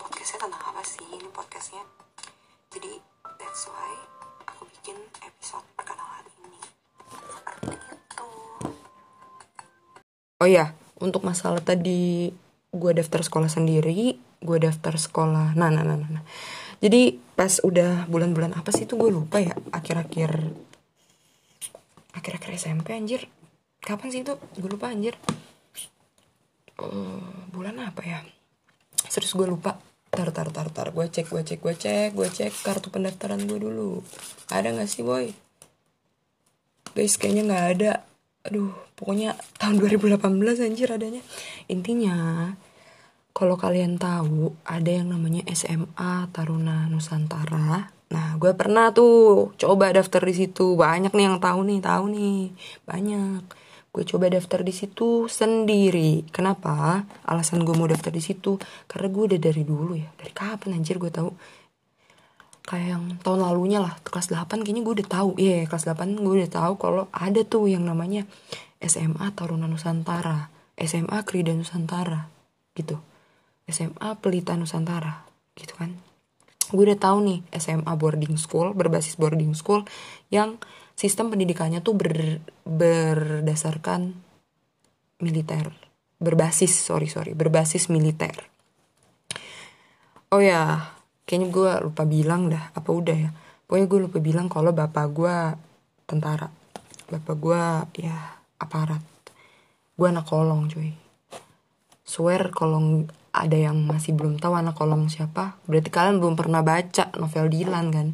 podcastnya 0.00 0.48
tentang 0.48 0.62
apa 0.72 0.80
sih 0.88 1.04
ini 1.04 1.28
podcastnya? 1.28 1.84
Jadi 2.72 2.96
that's 3.36 3.68
why 3.68 3.92
aku 4.48 4.64
bikin 4.72 4.96
episode 5.20 5.68
perkenalan 5.76 6.24
ini. 6.48 6.60
Itu. 7.76 8.28
Oh 10.40 10.48
ya 10.48 10.72
untuk 10.96 11.28
masalah 11.28 11.60
tadi 11.60 12.32
gue 12.72 12.92
daftar 12.96 13.20
sekolah 13.20 13.52
sendiri 13.52 14.31
gue 14.42 14.58
daftar 14.58 14.94
sekolah. 14.98 15.54
Nah 15.54 15.70
nah 15.70 15.86
nah 15.86 15.96
nah, 15.96 16.10
nah. 16.20 16.24
jadi 16.82 17.16
pas 17.38 17.62
udah 17.62 18.10
bulan-bulan 18.10 18.52
apa 18.58 18.74
sih 18.74 18.84
itu 18.84 18.98
gue 18.98 19.10
lupa 19.10 19.40
ya 19.40 19.54
akhir-akhir 19.70 20.30
akhir-akhir 22.12 22.50
SMP 22.58 22.92
anjir. 22.92 23.26
Kapan 23.82 24.08
sih 24.14 24.20
itu? 24.22 24.38
Gue 24.58 24.70
lupa 24.70 24.92
anjir. 24.92 25.18
Uh, 26.78 27.50
bulan 27.50 27.78
apa 27.82 28.02
ya? 28.04 28.18
Serius 29.10 29.34
gue 29.34 29.48
lupa. 29.48 29.80
Tar 30.12 30.30
tar 30.30 30.52
tar 30.52 30.68
tar. 30.70 30.94
Gue 30.94 31.08
cek 31.08 31.32
gue 31.32 31.42
cek 31.42 31.58
gue 31.58 31.74
cek 31.74 32.10
gue 32.14 32.28
cek 32.28 32.52
kartu 32.62 32.92
pendaftaran 32.92 33.42
gue 33.42 33.58
dulu. 33.58 34.04
Ada 34.52 34.70
nggak 34.76 34.86
sih 34.86 35.02
boy? 35.02 35.32
Guys 36.92 37.16
kayaknya 37.18 37.42
nggak 37.48 37.66
ada. 37.78 37.92
Aduh 38.46 38.70
pokoknya 38.94 39.34
tahun 39.58 39.82
2018 39.82 40.20
anjir 40.62 40.88
adanya. 40.94 41.22
Intinya 41.66 42.14
kalau 43.32 43.56
kalian 43.56 43.96
tahu 43.96 44.52
ada 44.68 44.92
yang 44.92 45.08
namanya 45.08 45.40
SMA 45.56 46.28
Taruna 46.36 46.84
Nusantara. 46.92 47.88
Nah 48.12 48.36
gue 48.36 48.52
pernah 48.52 48.92
tuh 48.92 49.56
coba 49.56 49.88
daftar 49.88 50.20
di 50.20 50.34
situ. 50.36 50.76
Banyak 50.76 51.16
nih 51.16 51.24
yang 51.32 51.40
tahu 51.40 51.64
nih 51.64 51.80
tahu 51.80 52.04
nih. 52.12 52.52
Banyak. 52.84 53.42
Gue 53.92 54.04
coba 54.04 54.28
daftar 54.28 54.60
di 54.60 54.72
situ 54.76 55.32
sendiri. 55.32 56.28
Kenapa? 56.28 57.08
Alasan 57.24 57.64
gue 57.64 57.72
mau 57.72 57.88
daftar 57.88 58.12
di 58.12 58.20
situ 58.20 58.60
karena 58.84 59.08
gue 59.08 59.24
udah 59.32 59.40
dari 59.40 59.64
dulu 59.64 59.96
ya. 59.96 60.08
Dari 60.12 60.32
kapan 60.36 60.76
anjir 60.76 61.00
gue 61.00 61.08
tahu? 61.08 61.32
Kayak 62.68 62.88
yang 62.94 63.04
tahun 63.24 63.48
lalunya 63.48 63.80
lah 63.80 63.96
kelas 64.04 64.28
8 64.28 64.60
kayaknya 64.60 64.84
gue 64.84 64.94
udah 65.00 65.08
tahu. 65.08 65.30
Iya 65.40 65.64
yeah, 65.64 65.68
kelas 65.72 65.88
8 65.88 66.20
gue 66.20 66.34
udah 66.36 66.52
tahu 66.52 66.72
kalau 66.76 67.08
ada 67.16 67.40
tuh 67.48 67.64
yang 67.64 67.88
namanya 67.88 68.28
SMA 68.84 69.32
Taruna 69.32 69.64
Nusantara. 69.64 70.52
SMA 70.76 71.16
Krida 71.24 71.56
Nusantara. 71.56 72.28
Gitu 72.76 73.00
SMA 73.68 74.18
Pelita 74.18 74.58
Nusantara 74.58 75.22
gitu 75.54 75.74
kan. 75.76 75.94
Gue 76.72 76.88
udah 76.88 76.98
tahu 76.98 77.18
nih 77.28 77.38
SMA 77.60 77.92
boarding 77.94 78.40
school 78.40 78.72
berbasis 78.72 79.20
boarding 79.20 79.52
school 79.52 79.84
yang 80.32 80.56
sistem 80.96 81.28
pendidikannya 81.28 81.84
tuh 81.84 81.94
ber, 81.98 82.40
berdasarkan 82.64 84.16
militer. 85.20 85.68
Berbasis 86.22 86.72
sorry 86.72 87.10
sorry 87.10 87.36
berbasis 87.36 87.92
militer. 87.92 88.32
Oh 90.32 90.40
ya 90.40 90.96
kayaknya 91.28 91.48
gue 91.52 91.70
lupa 91.84 92.02
bilang 92.08 92.48
dah 92.48 92.72
apa 92.72 92.90
udah 92.90 93.16
ya. 93.16 93.30
Pokoknya 93.68 93.86
gue 93.88 94.00
lupa 94.08 94.18
bilang 94.18 94.46
kalau 94.48 94.72
bapak 94.72 95.06
gue 95.12 95.36
tentara. 96.08 96.48
Bapak 97.12 97.36
gue 97.36 97.62
ya 98.00 98.16
aparat. 98.56 99.04
Gue 99.92 100.08
anak 100.08 100.24
kolong 100.24 100.72
cuy 100.72 101.02
swear 102.12 102.52
kalau 102.52 103.08
ada 103.32 103.56
yang 103.56 103.88
masih 103.88 104.12
belum 104.12 104.36
tahu 104.36 104.52
anak 104.52 104.76
kolong 104.76 105.08
siapa. 105.08 105.56
Berarti 105.64 105.88
kalian 105.88 106.20
belum 106.20 106.36
pernah 106.36 106.60
baca 106.60 107.08
novel 107.16 107.48
Dilan 107.48 107.88
kan? 107.88 108.08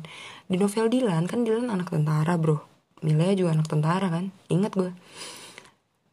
Di 0.47 0.55
novel 0.55 0.87
Dilan 0.87 1.27
kan 1.27 1.43
Dilan 1.43 1.67
anak 1.67 1.91
tentara 1.91 2.39
bro. 2.39 2.63
Milea 3.03 3.35
juga 3.35 3.59
anak 3.59 3.67
tentara 3.67 4.07
kan? 4.07 4.31
Ingat 4.47 4.73
gue 4.79 4.91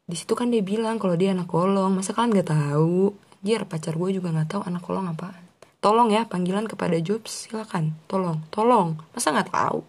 di 0.06 0.14
situ 0.14 0.38
kan 0.38 0.54
dia 0.54 0.62
bilang 0.62 1.02
kalau 1.02 1.18
dia 1.18 1.34
anak 1.34 1.50
kolong. 1.50 1.98
Masa 1.98 2.14
kalian 2.14 2.38
nggak 2.38 2.50
tahu? 2.54 3.14
Jir 3.42 3.66
pacar 3.66 3.98
gue 3.98 4.10
juga 4.14 4.30
nggak 4.30 4.50
tahu 4.54 4.62
anak 4.66 4.82
kolong 4.86 5.10
apaan. 5.10 5.42
Tolong 5.82 6.14
ya 6.14 6.30
panggilan 6.30 6.70
kepada 6.70 6.98
Jobs. 7.02 7.50
Silakan. 7.50 7.98
Tolong. 8.06 8.46
Tolong. 8.54 9.02
Masa 9.14 9.34
nggak 9.34 9.50
tahu? 9.50 9.82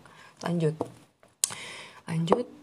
Lanjut. 0.44 0.72
Lanjut 2.08 2.55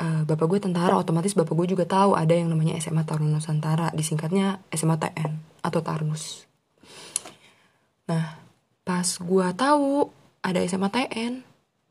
uh, 0.00 0.22
bapak 0.24 0.46
gue 0.48 0.60
tentara 0.60 0.96
otomatis 0.96 1.32
bapak 1.32 1.54
gue 1.56 1.76
juga 1.76 1.84
tahu 1.88 2.16
ada 2.16 2.32
yang 2.32 2.52
namanya 2.52 2.76
SMA 2.80 3.04
Taruna 3.04 3.40
Nusantara 3.40 3.92
disingkatnya 3.92 4.60
SMA 4.72 4.96
TN 5.00 5.62
atau 5.64 5.80
Tarnus. 5.80 6.44
Nah 8.08 8.38
pas 8.86 9.08
gue 9.08 9.46
tahu 9.56 10.08
ada 10.44 10.62
SMA 10.62 10.88
TN 10.92 11.42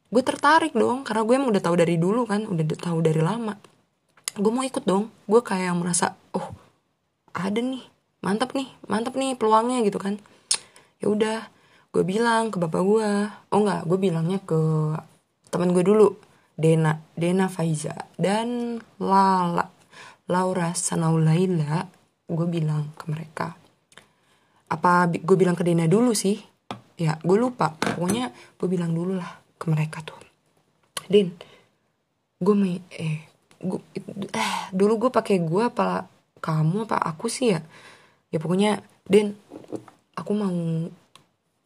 gue 0.06 0.24
tertarik 0.24 0.72
dong 0.72 1.04
karena 1.04 1.28
gue 1.28 1.36
emang 1.36 1.50
udah 1.52 1.64
tahu 1.64 1.76
dari 1.76 2.00
dulu 2.00 2.24
kan 2.30 2.46
udah 2.46 2.66
tahu 2.78 3.00
dari 3.02 3.20
lama. 3.20 3.58
Gue 4.36 4.52
mau 4.52 4.64
ikut 4.64 4.84
dong 4.86 5.10
gue 5.26 5.42
kayak 5.42 5.74
merasa 5.76 6.16
oh 6.36 6.54
ada 7.36 7.60
nih 7.60 7.84
mantap 8.24 8.56
nih 8.56 8.70
mantap 8.88 9.18
nih 9.18 9.36
peluangnya 9.36 9.84
gitu 9.84 9.98
kan. 10.00 10.22
Ya 11.02 11.12
udah 11.12 11.40
gue 11.92 12.04
bilang 12.04 12.52
ke 12.52 12.60
bapak 12.60 12.82
gue 12.84 13.10
oh 13.32 13.60
enggak 13.60 13.88
gue 13.88 13.98
bilangnya 14.00 14.40
ke 14.44 14.60
teman 15.48 15.72
gue 15.72 15.84
dulu 15.84 16.12
Dena 16.56 16.96
Dena 17.14 17.52
Faiza 17.52 18.08
dan 18.16 18.80
Lala 19.00 19.68
Laura 20.32 20.72
Sanaulaila 20.74 21.86
gue 22.26 22.48
bilang 22.50 22.90
ke 22.98 23.06
mereka. 23.12 23.54
Apa 24.72 25.06
gue 25.12 25.38
bilang 25.38 25.54
ke 25.54 25.62
Dena 25.62 25.86
dulu 25.86 26.18
sih? 26.18 26.42
Ya 26.98 27.20
gue 27.22 27.38
lupa. 27.38 27.76
Pokoknya 27.78 28.34
gue 28.58 28.68
bilang 28.72 28.96
dulu 28.96 29.20
lah 29.20 29.44
ke 29.60 29.70
mereka 29.70 30.02
tuh. 30.02 30.18
Din 31.06 31.30
gue 32.36 32.56
mau 32.58 32.68
eh 32.92 33.30
gue 33.62 33.80
eh 34.34 34.56
dulu 34.74 35.08
gue 35.08 35.12
pakai 35.14 35.40
gue 35.40 35.64
apa 35.70 36.10
kamu 36.42 36.90
apa 36.90 36.98
aku 36.98 37.30
sih 37.30 37.54
ya? 37.54 37.62
Ya 38.34 38.42
pokoknya 38.42 38.82
Din 39.06 39.38
aku 40.18 40.32
mau 40.34 40.56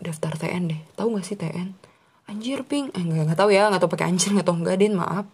daftar 0.04 0.36
TN 0.36 0.76
deh. 0.76 0.82
Tahu 1.00 1.16
gak 1.16 1.24
sih 1.24 1.40
TN 1.40 1.89
anjir 2.30 2.62
ping. 2.64 2.94
Eh 2.94 3.02
nggak 3.02 3.34
nggak 3.34 3.40
tahu 3.40 3.50
ya 3.50 3.68
nggak 3.68 3.82
tahu 3.82 3.92
pakai 3.98 4.08
anjir 4.14 4.30
nggak 4.34 4.48
tahu 4.48 4.58
enggak 4.62 4.78
Din. 4.78 4.94
Maaf. 4.96 5.26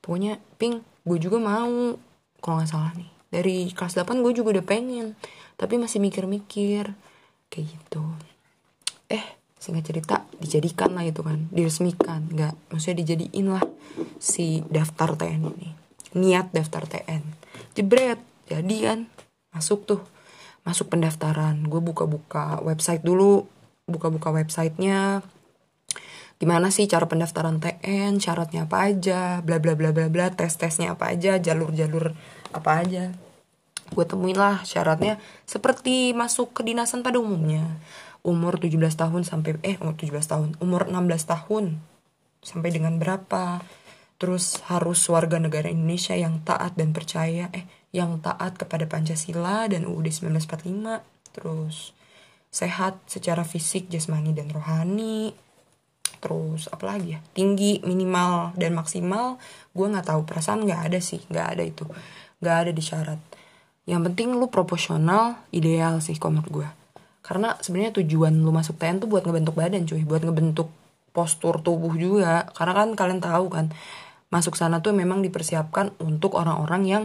Pokoknya 0.00 0.40
ping 0.56 0.80
gue 1.06 1.18
juga 1.20 1.38
mau 1.38 1.94
kalau 2.40 2.56
nggak 2.60 2.70
salah 2.70 2.92
nih. 2.96 3.10
Dari 3.26 3.56
kelas 3.74 3.98
8 3.98 4.24
gue 4.24 4.32
juga 4.32 4.56
udah 4.56 4.64
pengen 4.64 5.14
tapi 5.60 5.76
masih 5.76 6.00
mikir-mikir. 6.00 6.96
Kayak 7.52 7.66
gitu. 7.76 8.02
Eh 9.12 9.24
singkat 9.56 9.84
cerita 9.88 10.16
dijadikan 10.40 10.96
lah 10.96 11.04
itu 11.04 11.20
kan 11.20 11.46
diresmikan. 11.52 12.26
Nggak 12.32 12.54
maksudnya 12.72 13.04
dijadiin 13.04 13.46
lah 13.52 13.64
si 14.16 14.64
daftar 14.66 15.14
TN 15.14 15.42
ini. 15.52 15.70
Niat 16.16 16.50
daftar 16.56 16.88
TN 16.88 17.46
jebret 17.76 18.18
jadi 18.48 18.76
kan 18.82 18.98
masuk 19.52 19.84
tuh. 19.84 20.02
Masuk 20.64 20.90
pendaftaran. 20.90 21.62
Gue 21.68 21.78
buka-buka 21.78 22.58
website 22.64 23.04
dulu 23.04 23.46
buka-buka 23.86 24.34
websitenya 24.34 25.22
gimana 26.36 26.68
sih 26.68 26.84
cara 26.84 27.08
pendaftaran 27.08 27.58
TN 27.58 28.20
syaratnya 28.20 28.68
apa 28.68 28.92
aja 28.92 29.40
bla 29.40 29.56
bla 29.56 29.72
bla 29.72 29.90
bla 29.92 30.12
bla 30.12 30.28
tes 30.32 30.52
tesnya 30.60 30.92
apa 30.92 31.08
aja 31.12 31.40
jalur 31.40 31.72
jalur 31.72 32.12
apa 32.52 32.84
aja. 32.84 33.12
Gue 33.92 34.04
temuin 34.04 34.36
lah 34.36 34.66
syaratnya 34.66 35.16
seperti 35.46 36.12
masuk 36.12 36.52
kedinasan 36.52 37.00
pada 37.06 37.22
umumnya. 37.22 37.78
Umur 38.26 38.58
17 38.58 38.74
tahun 38.98 39.22
sampai 39.22 39.62
eh 39.62 39.78
umur 39.78 39.94
17 39.94 40.12
tahun 40.26 40.48
umur 40.58 40.90
16 40.90 41.32
tahun 41.32 41.64
sampai 42.42 42.70
dengan 42.74 42.98
berapa. 42.98 43.62
Terus 44.16 44.64
harus 44.72 45.04
warga 45.12 45.36
negara 45.36 45.68
Indonesia 45.68 46.16
yang 46.16 46.40
taat 46.40 46.72
dan 46.74 46.96
percaya 46.96 47.52
eh 47.52 47.68
yang 47.96 48.20
taat 48.20 48.60
kepada 48.60 48.84
Pancasila 48.84 49.68
dan 49.72 49.88
UUD 49.88 50.12
1945 50.12 51.00
terus 51.32 51.96
sehat 52.52 53.00
secara 53.08 53.44
fisik 53.44 53.88
jasmani 53.92 54.32
dan 54.36 54.48
rohani 54.52 55.32
terus 56.18 56.68
apa 56.72 56.84
lagi 56.96 57.16
ya 57.16 57.20
tinggi 57.32 57.80
minimal 57.84 58.56
dan 58.56 58.72
maksimal 58.72 59.40
gue 59.72 59.86
nggak 59.86 60.06
tahu 60.08 60.24
perasaan 60.24 60.64
nggak 60.64 60.92
ada 60.92 60.98
sih 61.00 61.20
nggak 61.28 61.46
ada 61.56 61.62
itu 61.62 61.84
nggak 62.40 62.56
ada 62.66 62.70
di 62.72 62.82
syarat. 62.84 63.20
Yang 63.86 64.02
penting 64.10 64.34
lu 64.34 64.50
proporsional 64.50 65.38
ideal 65.54 66.02
sih 66.02 66.18
menurut 66.18 66.50
gue 66.50 66.68
karena 67.26 67.58
sebenarnya 67.58 67.98
tujuan 68.02 68.38
lu 68.38 68.54
masuk 68.54 68.78
TN 68.78 69.02
tuh 69.02 69.10
buat 69.10 69.26
ngebentuk 69.26 69.58
badan 69.58 69.82
cuy 69.82 70.06
buat 70.06 70.22
ngebentuk 70.22 70.70
postur 71.10 71.58
tubuh 71.58 71.96
juga. 71.98 72.46
Karena 72.54 72.72
kan 72.76 72.88
kalian 72.94 73.18
tahu 73.18 73.46
kan 73.50 73.72
masuk 74.30 74.54
sana 74.58 74.78
tuh 74.78 74.94
memang 74.94 75.22
dipersiapkan 75.22 75.96
untuk 76.02 76.38
orang-orang 76.38 76.82
yang 76.86 77.04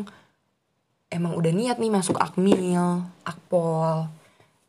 emang 1.12 1.38
udah 1.38 1.54
niat 1.54 1.78
nih 1.78 1.92
masuk 1.94 2.18
akmil 2.18 3.06
akpol 3.28 4.10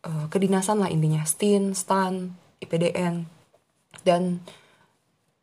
uh, 0.05 0.27
kedinasan 0.29 0.83
lah 0.83 0.91
intinya 0.91 1.23
stin 1.25 1.73
stan 1.73 2.35
IPDN 2.61 3.25
dan 4.03 4.43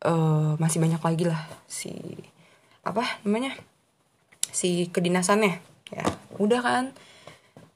uh, 0.04 0.56
masih 0.56 0.80
banyak 0.80 1.00
lagi 1.00 1.24
lah 1.28 1.42
si 1.68 1.92
apa 2.80 3.04
namanya 3.24 3.56
si 4.50 4.88
kedinasannya. 4.88 5.60
Ya 5.92 6.04
udah 6.40 6.60
kan. 6.62 6.84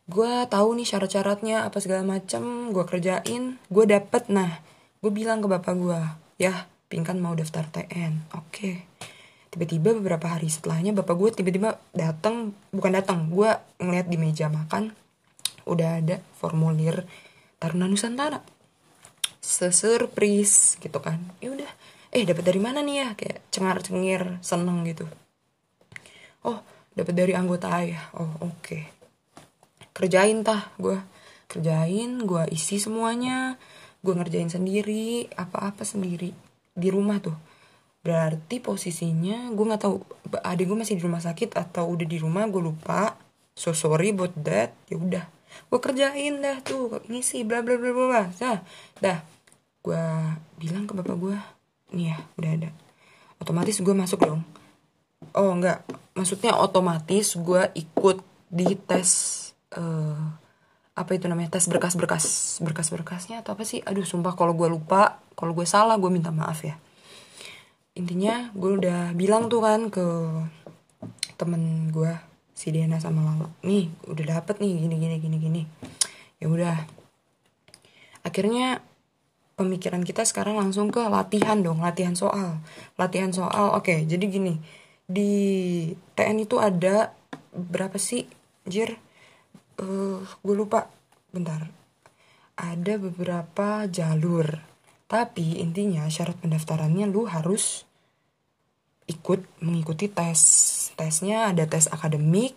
Gue 0.04 0.44
tahu 0.52 0.76
nih 0.76 0.84
syarat-syaratnya 0.84 1.64
apa 1.64 1.80
segala 1.80 2.04
macam 2.04 2.72
gue 2.72 2.84
kerjain 2.84 3.56
gue 3.72 3.84
dapet. 3.88 4.28
Nah 4.28 4.60
gue 5.00 5.10
bilang 5.12 5.40
ke 5.40 5.48
bapak 5.48 5.74
gue 5.76 6.00
ya 6.40 6.68
pingkan 6.92 7.20
mau 7.20 7.32
daftar 7.32 7.64
TN 7.68 8.28
oke. 8.36 8.70
Tiba-tiba 9.54 9.94
beberapa 9.94 10.34
hari 10.34 10.50
setelahnya 10.50 10.92
bapak 10.92 11.14
gue 11.14 11.30
tiba-tiba 11.40 11.78
datang 11.94 12.52
bukan 12.74 12.92
datang 12.92 13.30
gue 13.30 13.48
ngeliat 13.80 14.10
di 14.10 14.18
meja 14.18 14.50
makan 14.50 14.92
udah 15.64 16.04
ada 16.04 16.20
formulir 16.36 17.08
Taruna 17.56 17.88
Nusantara 17.88 18.44
sesurprise 19.44 20.80
gitu 20.80 20.96
kan. 21.04 21.20
Ya 21.44 21.52
udah 21.52 21.70
eh 22.08 22.24
dapat 22.24 22.48
dari 22.48 22.60
mana 22.62 22.80
nih 22.80 22.96
ya? 22.96 23.08
Kayak 23.12 23.38
cengar 23.52 23.76
cengir 23.84 24.22
seneng 24.40 24.88
gitu. 24.88 25.04
Oh 26.48 26.64
dapat 26.96 27.12
dari 27.12 27.36
anggota 27.36 27.68
ayah. 27.76 28.08
Oh 28.16 28.32
oke. 28.40 28.56
Okay. 28.64 28.82
kerjain 29.94 30.42
tah 30.42 30.74
gue 30.74 30.98
kerjain 31.46 32.24
gue 32.24 32.42
isi 32.50 32.80
semuanya. 32.80 33.60
Gue 34.00 34.16
ngerjain 34.16 34.48
sendiri 34.48 35.28
apa-apa 35.36 35.84
sendiri 35.84 36.32
di 36.72 36.88
rumah 36.88 37.20
tuh. 37.20 37.36
Berarti 38.04 38.60
posisinya 38.60 39.52
gue 39.52 39.64
nggak 39.64 39.82
tahu 39.84 39.96
adik 40.44 40.72
gue 40.72 40.78
masih 40.80 40.96
di 40.96 41.04
rumah 41.04 41.20
sakit 41.20 41.56
atau 41.56 41.92
udah 41.92 42.08
di 42.08 42.16
rumah 42.16 42.48
gue 42.48 42.64
lupa. 42.64 43.16
So 43.54 43.70
sorry 43.76 44.10
about 44.10 44.34
that. 44.42 44.74
Ya 44.90 44.98
udah 44.98 45.24
gue 45.70 45.80
kerjain 45.80 46.42
dah 46.42 46.58
tuh 46.62 47.02
ngisi 47.10 47.46
bla 47.46 47.62
bla 47.62 47.78
bla 47.78 47.92
bla 47.94 48.22
dah 48.34 48.58
dah 49.00 49.18
gue 49.84 50.04
bilang 50.56 50.88
ke 50.88 50.96
bapak 50.96 51.16
gue 51.20 51.36
nih 51.92 52.16
ya 52.16 52.16
udah 52.40 52.50
ada. 52.56 52.70
Otomatis 53.36 53.76
gue 53.84 53.92
masuk 53.92 54.24
dong. 54.24 54.40
Oh 55.36 55.52
enggak. 55.52 55.84
Maksudnya 56.16 56.56
otomatis 56.56 57.36
gue 57.36 57.68
ikut 57.76 58.24
di 58.48 58.72
tes 58.80 59.08
uh, 59.76 60.40
apa 60.94 61.10
itu 61.12 61.28
namanya 61.28 61.58
tes 61.58 61.66
berkas-berkas 61.68 62.58
berkas-berkasnya 62.64 63.44
atau 63.44 63.52
apa 63.52 63.68
sih? 63.68 63.84
Aduh 63.84 64.08
sumpah 64.08 64.32
kalau 64.32 64.56
gue 64.56 64.72
lupa 64.72 65.20
kalau 65.36 65.52
gue 65.52 65.68
salah 65.68 66.00
gue 66.00 66.08
minta 66.08 66.32
maaf 66.32 66.64
ya. 66.64 66.80
Intinya 67.92 68.48
gue 68.56 68.80
udah 68.80 69.12
bilang 69.12 69.52
tuh 69.52 69.60
kan 69.60 69.92
ke 69.92 70.06
temen 71.36 71.92
gue 71.92 72.10
si 72.54 72.70
Diana 72.70 73.02
sama 73.02 73.26
Lala 73.26 73.50
nih 73.66 73.90
udah 74.06 74.38
dapet 74.38 74.62
nih 74.62 74.86
gini 74.86 74.96
gini 74.96 75.16
gini 75.20 75.36
gini. 75.36 75.62
Ya 76.40 76.48
udah. 76.48 76.78
Akhirnya 78.24 78.80
pemikiran 79.54 80.02
kita 80.02 80.26
sekarang 80.26 80.58
langsung 80.58 80.90
ke 80.90 81.00
latihan 81.06 81.58
dong 81.62 81.82
latihan 81.82 82.14
soal. 82.14 82.62
Latihan 82.98 83.30
soal 83.30 83.74
oke 83.74 83.86
okay, 83.86 83.98
jadi 84.06 84.24
gini 84.26 84.54
di 85.04 85.32
TN 86.16 86.44
itu 86.44 86.58
ada 86.58 87.12
berapa 87.52 87.96
sih 87.98 88.26
jir? 88.66 88.98
Uh, 89.78 90.22
gue 90.42 90.54
lupa. 90.54 90.90
Bentar. 91.34 91.66
Ada 92.54 92.98
beberapa 92.98 93.90
jalur. 93.90 94.62
Tapi 95.10 95.58
intinya 95.58 96.06
syarat 96.06 96.38
pendaftarannya 96.38 97.10
lu 97.10 97.26
harus 97.26 97.84
ikut 99.10 99.44
mengikuti 99.60 100.06
tes. 100.08 100.40
Tesnya 100.94 101.50
ada 101.50 101.66
tes 101.66 101.90
akademik 101.90 102.54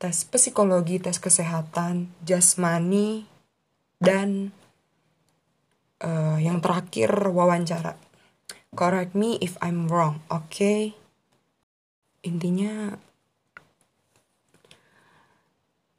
tes 0.00 0.24
psikologi 0.24 0.96
tes 0.96 1.20
kesehatan 1.20 2.08
jasmani 2.24 3.28
dan 4.00 4.48
uh, 6.04 6.38
yang 6.40 6.58
terakhir 6.64 7.10
wawancara 7.30 7.96
correct 8.74 9.12
me 9.16 9.36
if 9.40 9.56
I'm 9.64 9.86
wrong 9.88 10.24
oke 10.32 10.50
okay? 10.50 10.94
intinya 12.24 12.96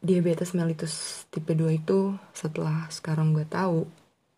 diabetes 0.01 0.57
mellitus 0.57 1.25
tipe 1.29 1.53
2 1.53 1.77
itu 1.77 2.17
setelah 2.33 2.89
sekarang 2.89 3.37
gue 3.37 3.45
tahu 3.45 3.85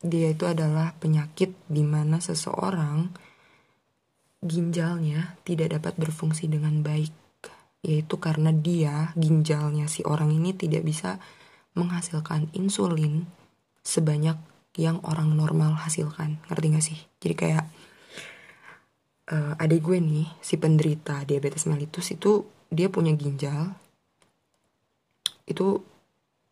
dia 0.04 0.36
itu 0.36 0.44
adalah 0.44 0.92
penyakit 1.00 1.56
di 1.72 1.84
mana 1.88 2.20
seseorang 2.20 3.08
ginjalnya 4.44 5.40
tidak 5.48 5.80
dapat 5.80 5.96
berfungsi 5.96 6.52
dengan 6.52 6.84
baik 6.84 7.16
yaitu 7.84 8.16
karena 8.20 8.52
dia 8.52 9.16
ginjalnya 9.16 9.88
si 9.88 10.04
orang 10.04 10.36
ini 10.36 10.52
tidak 10.52 10.84
bisa 10.84 11.20
menghasilkan 11.80 12.52
insulin 12.52 13.24
sebanyak 13.84 14.36
yang 14.78 15.02
orang 15.06 15.38
normal 15.38 15.78
hasilkan. 15.78 16.42
Ngerti 16.50 16.68
gak 16.74 16.86
sih? 16.86 17.00
Jadi 17.22 17.36
kayak 17.38 17.66
uh, 19.30 19.54
adik 19.62 19.86
gue 19.86 19.98
nih 20.02 20.28
si 20.42 20.58
penderita 20.58 21.22
diabetes 21.24 21.70
mellitus 21.70 22.14
itu 22.14 22.48
dia 22.74 22.90
punya 22.90 23.14
ginjal. 23.14 23.78
Itu 25.46 25.86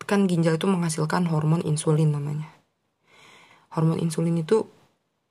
kan 0.06 0.30
ginjal 0.30 0.58
itu 0.58 0.66
menghasilkan 0.70 1.26
hormon 1.30 1.62
insulin 1.66 2.14
namanya. 2.14 2.50
Hormon 3.74 3.98
insulin 3.98 4.38
itu 4.38 4.68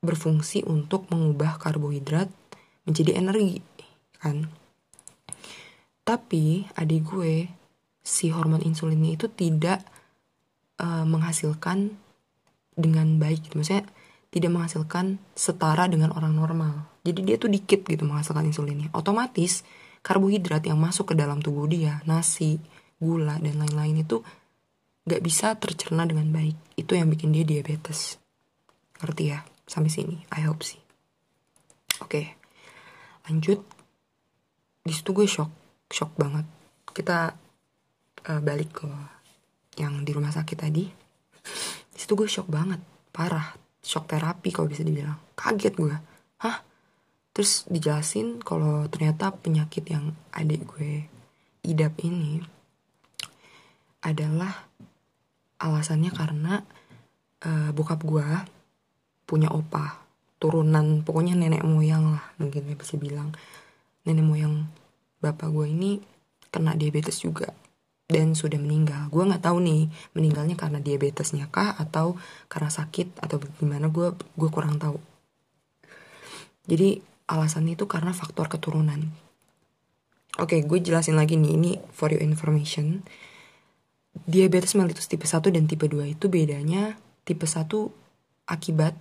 berfungsi 0.02 0.66
untuk 0.66 1.06
mengubah 1.14 1.62
karbohidrat 1.62 2.28
menjadi 2.90 3.22
energi 3.22 3.62
kan? 4.18 4.50
Tapi 6.02 6.66
adik 6.76 7.02
gue 7.08 7.48
si 8.02 8.34
hormon 8.34 8.66
insulinnya 8.66 9.14
itu 9.14 9.30
tidak 9.30 9.86
uh, 10.82 11.06
menghasilkan 11.06 11.94
dengan 12.82 13.22
baik 13.22 13.48
gitu 13.48 13.62
maksudnya 13.62 13.86
tidak 14.34 14.50
menghasilkan 14.52 15.22
setara 15.38 15.86
dengan 15.86 16.12
orang 16.18 16.34
normal 16.34 16.92
jadi 17.02 17.20
dia 17.26 17.36
tuh 17.42 17.50
dikit 17.50 17.82
gitu 17.90 18.06
menghasilkan 18.06 18.46
insulinnya. 18.46 18.94
Otomatis 18.94 19.66
karbohidrat 20.06 20.66
yang 20.70 20.78
masuk 20.78 21.14
ke 21.14 21.16
dalam 21.18 21.42
tubuh 21.42 21.66
dia, 21.66 22.02
nasi, 22.06 22.62
gula, 23.02 23.42
dan 23.42 23.58
lain-lain 23.58 24.06
itu 24.06 24.22
gak 25.06 25.22
bisa 25.26 25.58
tercerna 25.58 26.06
dengan 26.06 26.30
baik. 26.30 26.78
Itu 26.78 26.94
yang 26.94 27.10
bikin 27.10 27.34
dia 27.34 27.42
diabetes. 27.46 28.22
Ngerti 29.02 29.24
ya? 29.34 29.42
Sampai 29.66 29.90
sini. 29.90 30.22
I 30.30 30.46
hope 30.46 30.62
sih. 30.62 30.78
Oke. 32.06 32.38
Lanjut. 33.26 33.66
Di 34.86 34.94
situ 34.94 35.10
gue 35.14 35.26
shock. 35.26 35.50
Shock 35.90 36.22
banget. 36.22 36.46
Kita 36.86 37.34
uh, 38.30 38.42
balik 38.46 38.86
ke 38.86 38.90
yang 39.82 40.06
di 40.06 40.12
rumah 40.14 40.30
sakit 40.30 40.58
tadi. 40.58 40.86
Di 41.92 41.98
situ 42.02 42.16
gue 42.16 42.28
shock 42.28 42.48
banget. 42.48 42.80
Parah. 43.12 43.56
Shock 43.82 44.10
terapi 44.10 44.50
kalau 44.50 44.72
bisa 44.72 44.82
dibilang. 44.82 45.20
Kaget 45.36 45.74
gue. 45.76 45.96
Hah? 46.42 46.58
terus 47.32 47.64
dijelasin 47.72 48.44
kalau 48.44 48.88
ternyata 48.92 49.32
penyakit 49.32 49.88
yang 49.88 50.12
adik 50.36 50.68
gue 50.68 51.08
idap 51.64 51.96
ini 52.04 52.44
adalah 54.04 54.68
alasannya 55.62 56.12
karena 56.12 56.60
uh, 57.48 57.70
bokap 57.72 58.04
gue 58.04 58.28
punya 59.24 59.48
opa 59.48 60.04
turunan 60.42 61.06
pokoknya 61.08 61.40
nenek 61.40 61.64
moyang 61.64 62.20
lah 62.20 62.26
mungkin 62.36 62.68
bisa 62.76 63.00
bilang 63.00 63.32
nenek 64.04 64.26
moyang 64.26 64.68
bapak 65.24 65.48
gue 65.54 65.72
ini 65.72 66.04
kena 66.52 66.76
diabetes 66.76 67.24
juga 67.24 67.48
dan 68.12 68.36
sudah 68.36 68.60
meninggal 68.60 69.08
gue 69.08 69.24
nggak 69.24 69.48
tahu 69.48 69.64
nih 69.64 69.88
meninggalnya 70.14 70.60
karena 70.60 70.84
diabetesnya 70.84 71.48
kah 71.48 71.74
atau 71.80 72.20
karena 72.52 72.68
sakit 72.68 73.24
atau 73.24 73.40
gimana 73.58 73.88
gue 73.88 74.12
gue 74.36 74.50
kurang 74.52 74.78
tahu 74.78 75.00
jadi 76.70 77.02
alasannya 77.32 77.80
itu 77.80 77.88
karena 77.88 78.12
faktor 78.12 78.52
keturunan. 78.52 79.08
Oke, 80.40 80.64
gue 80.64 80.80
jelasin 80.80 81.16
lagi 81.16 81.40
nih, 81.40 81.56
ini 81.56 81.72
for 81.96 82.12
your 82.12 82.24
information. 82.24 83.08
diabetes 84.12 84.76
mellitus 84.76 85.08
tipe 85.08 85.24
1 85.24 85.56
dan 85.56 85.72
tipe 85.72 85.88
2 85.88 86.20
itu 86.20 86.28
bedanya 86.28 87.00
tipe 87.24 87.48
1 87.48 87.64
akibat 88.44 88.92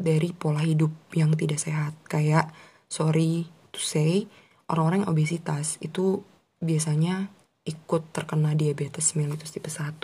dari 0.00 0.32
pola 0.32 0.64
hidup 0.64 0.88
yang 1.12 1.36
tidak 1.36 1.60
sehat. 1.60 1.92
Kayak 2.08 2.48
sorry 2.88 3.52
to 3.68 3.80
say, 3.84 4.24
orang-orang 4.72 5.04
obesitas 5.04 5.76
itu 5.84 6.24
biasanya 6.64 7.28
ikut 7.64 8.12
terkena 8.12 8.52
diabetes 8.52 9.16
mellitus 9.16 9.52
tipe 9.52 9.72
1. 9.72 9.96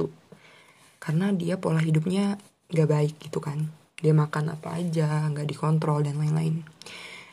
Karena 1.01 1.33
dia 1.33 1.61
pola 1.61 1.81
hidupnya 1.81 2.41
gak 2.73 2.89
baik 2.89 3.15
gitu 3.21 3.41
kan. 3.41 3.69
Dia 4.01 4.17
makan 4.17 4.57
apa 4.57 4.81
aja, 4.81 5.29
gak 5.29 5.49
dikontrol 5.49 6.05
dan 6.05 6.17
lain-lain. 6.17 6.65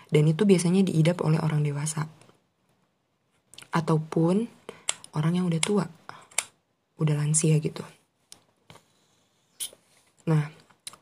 Dan 0.07 0.23
itu 0.27 0.43
biasanya 0.43 0.83
diidap 0.83 1.23
oleh 1.23 1.39
orang 1.39 1.63
dewasa. 1.63 2.07
Ataupun 3.71 4.47
orang 5.15 5.33
yang 5.39 5.45
udah 5.47 5.61
tua. 5.63 5.85
Udah 6.99 7.15
lansia 7.15 7.59
gitu. 7.59 7.83
Nah, 10.27 10.51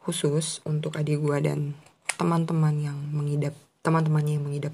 khusus 0.06 0.62
untuk 0.70 1.02
adik 1.02 1.18
gue 1.18 1.38
dan 1.42 1.74
teman-teman 2.16 2.78
yang 2.78 2.98
mengidap 3.10 3.58
teman-temannya 3.82 4.38
yang 4.38 4.46
mengidap 4.46 4.74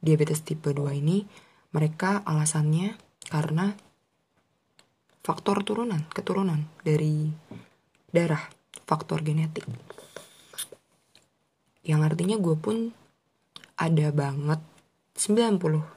diabetes 0.00 0.40
tipe 0.40 0.72
2 0.72 0.96
ini 0.96 1.24
mereka 1.72 2.20
alasannya 2.24 2.96
karena 3.30 3.76
faktor 5.22 5.62
turunan 5.62 6.02
keturunan 6.10 6.66
dari 6.82 7.30
darah 8.10 8.42
faktor 8.84 9.22
genetik. 9.22 9.64
Yang 11.82 12.00
artinya 12.14 12.36
gue 12.38 12.56
pun 12.58 12.90
ada 13.78 14.08
banget 14.14 14.60
99% 15.18 15.88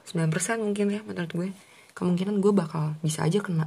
mungkin 0.62 0.86
ya 0.90 1.00
menurut 1.02 1.32
gue. 1.34 1.48
Kemungkinan 1.96 2.38
gue 2.42 2.52
bakal 2.54 2.94
bisa 3.02 3.26
aja 3.26 3.42
kena. 3.42 3.66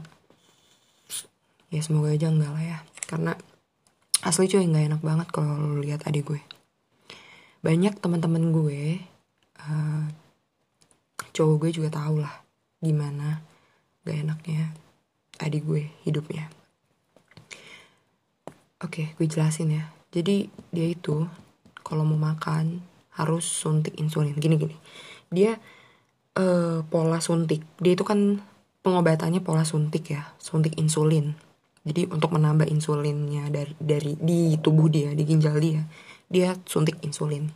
Ya 1.69 1.81
semoga 1.83 2.11
aja 2.11 2.31
enggak 2.31 2.51
lah 2.51 2.63
ya. 2.63 2.79
Karena 3.07 3.33
asli 4.23 4.47
cuy 4.47 4.65
nggak 4.67 4.85
enak 4.95 5.01
banget 5.03 5.27
kalau 5.31 5.79
lihat 5.79 6.03
adik 6.07 6.27
gue. 6.31 6.41
Banyak 7.63 7.99
teman-teman 7.99 8.55
gue 8.55 9.03
uh, 9.59 10.05
cowok 11.35 11.55
gue 11.67 11.71
juga 11.79 11.89
tau 11.91 12.19
lah 12.19 12.48
gimana 12.79 13.43
gak 14.07 14.17
enaknya 14.23 14.71
adik 15.39 15.63
gue 15.63 15.91
hidupnya. 16.03 16.47
Oke 18.79 19.15
gue 19.15 19.27
jelasin 19.27 19.75
ya. 19.75 19.83
Jadi 20.09 20.49
dia 20.71 20.87
itu 20.89 21.27
kalau 21.83 22.03
mau 22.07 22.19
makan 22.31 22.83
harus 23.15 23.45
suntik 23.45 23.95
insulin. 23.99 24.35
Gini 24.35 24.55
gini. 24.55 24.75
Dia 25.31 25.59
uh, 26.39 26.81
pola 26.87 27.19
suntik. 27.19 27.61
Dia 27.79 27.93
itu 27.95 28.07
kan 28.07 28.39
pengobatannya 28.79 29.43
pola 29.43 29.67
suntik 29.67 30.11
ya 30.15 30.31
suntik 30.39 30.79
insulin. 30.79 31.35
Jadi 31.83 32.11
untuk 32.11 32.35
menambah 32.35 32.67
insulinnya 32.67 33.47
dari 33.47 33.73
dari 33.79 34.13
di 34.19 34.59
tubuh 34.59 34.91
dia, 34.91 35.15
di 35.15 35.23
ginjal 35.23 35.55
dia, 35.57 35.81
dia 36.27 36.53
suntik 36.67 36.99
insulin. 37.01 37.47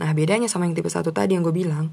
Nah, 0.00 0.16
bedanya 0.16 0.48
sama 0.48 0.64
yang 0.64 0.72
tipe 0.72 0.88
1 0.88 1.04
tadi 1.12 1.36
yang 1.36 1.44
gue 1.44 1.52
bilang, 1.52 1.92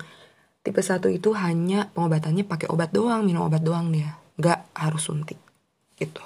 tipe 0.68 0.84
1 0.84 1.00
itu 1.16 1.32
hanya 1.32 1.88
pengobatannya 1.96 2.44
pakai 2.44 2.68
obat 2.68 2.92
doang, 2.92 3.24
minum 3.24 3.48
obat 3.48 3.64
doang 3.64 3.88
dia. 3.88 4.20
Gak 4.36 4.68
harus 4.76 5.08
suntik. 5.08 5.40
Gitu. 5.96 6.20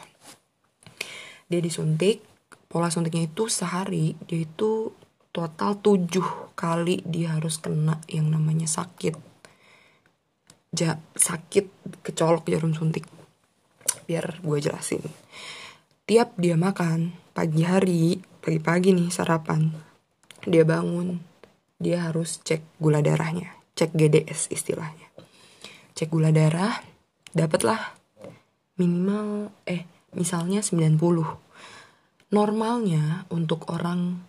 Dia 1.46 1.62
disuntik, 1.62 2.26
pola 2.66 2.90
suntiknya 2.90 3.30
itu 3.30 3.46
sehari, 3.46 4.18
dia 4.26 4.42
itu 4.42 4.90
total 5.30 5.78
7 5.78 6.58
kali 6.58 7.06
dia 7.06 7.38
harus 7.38 7.62
kena 7.62 8.02
yang 8.10 8.34
namanya 8.34 8.66
sakit. 8.66 9.14
Ja, 10.74 10.98
sakit 11.14 11.70
kecolok 12.02 12.50
jarum 12.50 12.74
suntik 12.74 13.06
biar 14.10 14.42
gue 14.42 14.58
jelasin. 14.58 15.06
Tiap 16.10 16.34
dia 16.42 16.58
makan, 16.58 17.14
pagi 17.32 17.62
hari, 17.62 18.20
pagi-pagi 18.42 18.92
nih 18.92 19.14
sarapan, 19.14 19.70
dia 20.44 20.66
bangun, 20.66 21.22
dia 21.78 22.10
harus 22.10 22.42
cek 22.44 22.82
gula 22.82 23.00
darahnya, 23.00 23.56
cek 23.76 23.92
GDS 23.96 24.52
istilahnya. 24.52 25.08
Cek 25.96 26.10
gula 26.12 26.32
darah, 26.32 26.82
dapatlah 27.32 27.96
minimal, 28.80 29.52
eh 29.68 29.84
misalnya 30.16 30.64
90. 30.64 30.96
Normalnya 32.32 33.28
untuk 33.28 33.68
orang 33.72 34.24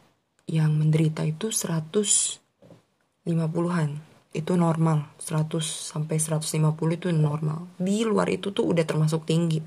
yang 0.50 0.74
menderita 0.74 1.22
itu 1.22 1.54
150-an 1.54 3.90
itu 4.32 4.56
normal. 4.56 5.04
100 5.20 5.60
sampai 5.62 6.18
150 6.18 6.98
itu 6.98 7.14
normal. 7.14 7.70
Di 7.78 8.02
luar 8.02 8.26
itu 8.32 8.50
tuh 8.50 8.74
udah 8.74 8.82
termasuk 8.82 9.22
tinggi. 9.28 9.62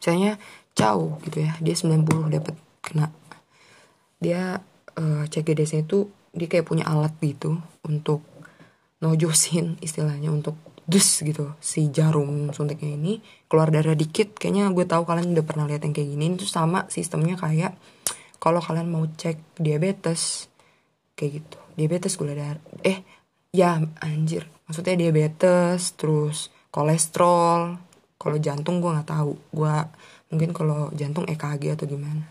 Misalnya 0.00 0.40
jauh 0.72 1.20
gitu 1.28 1.44
ya 1.44 1.52
dia 1.60 1.76
90 1.76 2.32
dapat 2.32 2.56
kena. 2.80 3.12
Dia 4.22 4.62
uh, 4.96 5.24
CGDC 5.28 5.84
itu 5.84 6.08
dia 6.32 6.48
kayak 6.48 6.64
punya 6.64 6.88
alat 6.88 7.12
gitu 7.20 7.60
untuk 7.84 8.24
nojosin 9.02 9.82
istilahnya 9.82 10.30
untuk 10.30 10.54
dus 10.86 11.22
gitu. 11.22 11.54
Si 11.58 11.90
jarum 11.90 12.54
suntiknya 12.54 12.94
ini 12.94 13.12
keluar 13.50 13.74
darah 13.74 13.98
dikit. 13.98 14.38
Kayaknya 14.38 14.70
gue 14.70 14.86
tahu 14.86 15.02
kalian 15.02 15.34
udah 15.34 15.44
pernah 15.46 15.64
lihat 15.66 15.82
yang 15.82 15.94
kayak 15.94 16.08
gini. 16.14 16.24
Itu 16.38 16.46
sama 16.46 16.86
sistemnya 16.88 17.34
kayak 17.34 17.74
kalau 18.38 18.62
kalian 18.62 18.90
mau 18.90 19.06
cek 19.06 19.58
diabetes 19.58 20.46
kayak 21.18 21.42
gitu. 21.42 21.58
Diabetes 21.74 22.14
gula 22.14 22.34
darah. 22.34 22.62
Eh 22.82 23.02
ya 23.50 23.82
anjir. 24.02 24.46
Maksudnya 24.70 24.94
diabetes 24.98 25.94
terus 25.98 26.50
kolesterol. 26.70 27.78
Kalau 28.18 28.36
jantung 28.38 28.78
gue 28.78 28.90
nggak 28.90 29.10
tahu. 29.10 29.34
Gue 29.50 29.74
mungkin 30.30 30.50
kalau 30.54 30.90
jantung 30.94 31.26
EKG 31.26 31.74
atau 31.74 31.86
gimana. 31.90 32.22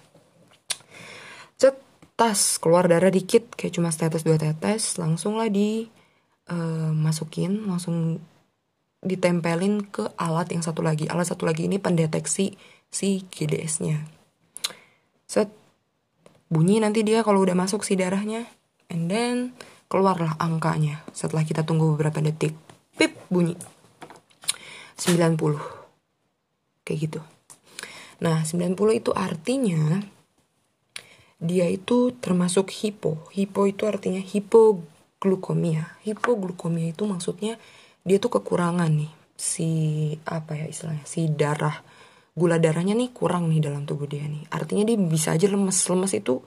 Cet 1.59 1.79
tas 2.15 2.59
keluar 2.59 2.87
darah 2.87 3.11
dikit. 3.11 3.55
Kayak 3.55 3.75
cuma 3.75 3.91
tetes 3.91 4.23
dua 4.23 4.39
tetes 4.39 4.95
langsung 4.99 5.35
lah 5.35 5.51
di 5.51 6.00
uh, 6.51 6.91
masukin 6.91 7.65
langsung 7.65 8.19
ditempelin 9.01 9.87
ke 9.87 10.13
alat 10.19 10.51
yang 10.53 10.61
satu 10.61 10.85
lagi 10.85 11.09
alat 11.09 11.25
satu 11.25 11.47
lagi 11.49 11.65
ini 11.65 11.81
pendeteksi 11.81 12.53
si 12.91 13.25
GDS-nya 13.31 14.05
set 15.25 15.49
bunyi 16.51 16.83
nanti 16.83 17.01
dia 17.01 17.23
kalau 17.23 17.41
udah 17.41 17.55
masuk 17.55 17.81
si 17.81 17.97
darahnya 17.97 18.45
and 18.91 19.07
then 19.07 19.55
keluarlah 19.91 20.39
angkanya 20.39 21.03
setelah 21.11 21.43
kita 21.43 21.67
tunggu 21.67 21.99
beberapa 21.99 22.23
detik. 22.23 22.55
Pip 22.95 23.11
bunyi. 23.27 23.59
90. 24.95 25.35
Kayak 26.87 26.99
gitu. 27.11 27.19
Nah, 28.23 28.47
90 28.47 28.79
itu 28.95 29.11
artinya 29.11 29.99
dia 31.43 31.67
itu 31.67 32.15
termasuk 32.23 32.71
hipo. 32.71 33.19
Hipo 33.35 33.67
itu 33.67 33.83
artinya 33.83 34.23
hipoglukomia. 35.21 36.01
Hipoglukomia 36.01 36.89
itu 36.89 37.05
maksudnya 37.05 37.61
dia 38.01 38.17
tuh 38.17 38.41
kekurangan 38.41 38.89
nih. 38.89 39.13
Si 39.37 39.69
apa 40.25 40.57
ya 40.57 40.65
istilahnya 40.65 41.05
si 41.05 41.29
darah 41.29 41.85
gula 42.33 42.57
darahnya 42.57 42.97
nih 42.97 43.13
kurang 43.13 43.53
nih 43.53 43.61
dalam 43.61 43.85
tubuh 43.85 44.09
dia 44.09 44.25
nih. 44.25 44.49
Artinya 44.49 44.81
dia 44.81 44.97
bisa 44.97 45.37
aja 45.37 45.45
lemes. 45.45 45.77
Lemes 45.85 46.11
itu 46.17 46.41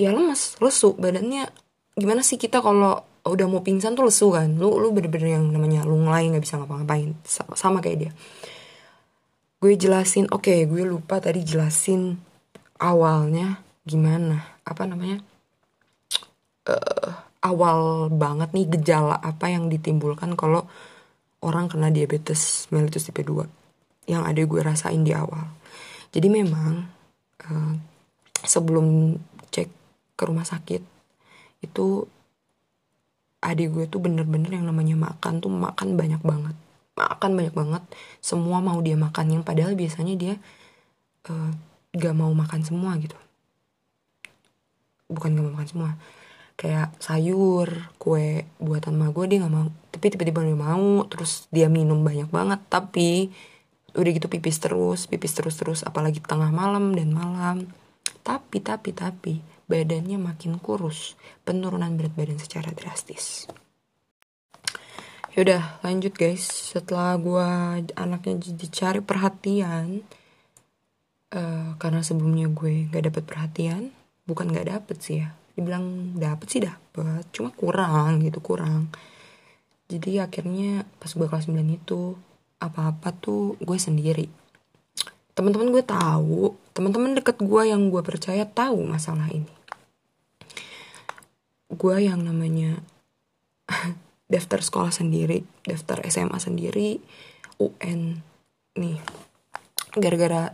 ya 0.00 0.16
lemes 0.16 0.56
lesu. 0.64 0.96
Badannya 0.96 1.52
gimana 1.92 2.24
sih 2.24 2.40
kita 2.40 2.64
kalau 2.64 3.04
udah 3.28 3.46
mau 3.52 3.60
pingsan 3.60 3.92
tuh 3.92 4.08
lesu 4.08 4.32
kan? 4.32 4.56
Lu 4.56 4.80
lu 4.80 4.96
bener-bener 4.96 5.36
yang 5.36 5.44
namanya 5.52 5.84
lunglai 5.84 6.32
nggak 6.32 6.40
bisa 6.40 6.56
ngapa-ngapain. 6.56 7.12
Sama, 7.28 7.84
kayak 7.84 7.98
dia. 8.00 8.12
Gue 9.60 9.76
jelasin 9.76 10.32
oke 10.32 10.48
okay, 10.48 10.64
gue 10.64 10.88
lupa 10.88 11.20
tadi 11.20 11.44
jelasin 11.44 12.16
awalnya 12.80 13.60
gimana. 13.84 14.56
Apa 14.64 14.88
namanya? 14.88 15.20
Uh, 16.66 17.25
awal 17.46 18.10
banget 18.10 18.50
nih 18.50 18.66
gejala 18.74 19.14
apa 19.14 19.46
yang 19.46 19.70
ditimbulkan 19.70 20.34
kalau 20.34 20.66
orang 21.46 21.70
kena 21.70 21.94
diabetes 21.94 22.66
mellitus 22.74 23.06
tipe 23.06 23.22
2 23.22 23.46
yang 24.10 24.26
ada 24.26 24.38
gue 24.42 24.60
rasain 24.62 25.02
di 25.06 25.14
awal. 25.14 25.46
Jadi 26.10 26.26
memang 26.30 26.86
uh, 27.46 27.74
sebelum 28.42 29.18
cek 29.50 29.68
ke 30.18 30.22
rumah 30.26 30.46
sakit 30.46 30.82
itu 31.62 31.86
adik 33.42 33.68
gue 33.74 33.84
tuh 33.86 34.02
bener-bener 34.02 34.50
yang 34.58 34.66
namanya 34.66 34.98
makan 34.98 35.38
tuh 35.38 35.50
makan 35.50 35.94
banyak 35.94 36.22
banget. 36.22 36.56
Makan 36.96 37.30
banyak 37.36 37.54
banget. 37.54 37.82
Semua 38.24 38.58
mau 38.64 38.80
dia 38.80 38.96
makan. 38.96 39.38
Yang 39.38 39.42
padahal 39.44 39.74
biasanya 39.76 40.14
dia 40.16 40.34
uh, 41.28 41.52
gak 41.92 42.14
mau 42.16 42.32
makan 42.32 42.64
semua 42.64 42.96
gitu. 42.96 43.18
Bukan 45.12 45.36
gak 45.36 45.44
mau 45.44 45.54
makan 45.60 45.68
semua 45.68 45.90
kayak 46.56 46.96
sayur 46.96 47.92
kue 48.00 48.48
buatan 48.56 48.96
ma 48.96 49.12
gue 49.12 49.28
dia 49.28 49.44
gak 49.44 49.52
mau. 49.52 49.68
Tapi 49.92 50.06
tiba-tiba 50.08 50.40
dia 50.40 50.56
mau 50.56 51.04
terus 51.06 51.46
dia 51.52 51.68
minum 51.68 52.00
banyak 52.00 52.32
banget. 52.32 52.60
Tapi 52.72 53.28
udah 53.96 54.10
gitu 54.12 54.28
pipis 54.28 54.60
terus 54.60 55.04
pipis 55.04 55.36
terus 55.36 55.56
terus. 55.60 55.80
Apalagi 55.84 56.24
tengah 56.24 56.48
malam 56.48 56.96
dan 56.96 57.12
malam. 57.12 57.68
Tapi 58.24 58.58
tapi 58.64 58.90
tapi 58.96 59.44
badannya 59.70 60.18
makin 60.18 60.58
kurus, 60.58 61.14
penurunan 61.46 61.94
berat 61.94 62.14
badan 62.16 62.38
secara 62.42 62.74
drastis. 62.74 63.46
Yaudah 65.36 65.84
lanjut 65.84 66.16
guys. 66.16 66.48
Setelah 66.48 67.20
gue 67.20 67.48
anaknya 67.92 68.40
dicari 68.56 69.04
perhatian 69.04 70.00
uh, 71.36 71.76
Karena 71.76 72.00
sebelumnya 72.00 72.48
gue 72.48 72.88
gak 72.88 73.04
dapet 73.12 73.24
perhatian 73.28 73.92
Bukan 74.24 74.48
gak 74.48 74.72
dapet 74.72 74.96
sih 75.04 75.20
ya 75.20 75.36
Dibilang 75.56 76.16
dapet 76.20 76.46
sih 76.52 76.60
dapet 76.60 77.24
Cuma 77.32 77.50
kurang 77.56 78.20
gitu 78.20 78.38
kurang. 78.44 78.92
Jadi 79.88 80.20
akhirnya 80.20 80.84
pas 81.00 81.10
gue 81.10 81.26
kelas 81.26 81.48
9 81.48 81.56
itu 81.72 82.14
Apa-apa 82.60 83.16
tuh 83.16 83.56
gue 83.58 83.78
sendiri. 83.80 84.28
Teman-teman 85.32 85.72
gue 85.72 85.84
tahu 85.84 86.56
Teman-teman 86.76 87.16
deket 87.16 87.40
gue 87.40 87.62
yang 87.64 87.88
gue 87.88 88.02
percaya 88.04 88.44
tahu 88.44 88.84
masalah 88.84 89.26
ini. 89.32 89.48
Gue 91.72 92.04
yang 92.04 92.20
namanya 92.20 92.80
daftar 94.32 94.58
sekolah 94.62 94.90
sendiri 94.90 95.46
daftar 95.62 96.02
SMA 96.10 96.38
sendiri 96.38 96.98
UN 97.62 98.20
nih 98.76 98.98
gara-gara 99.96 100.52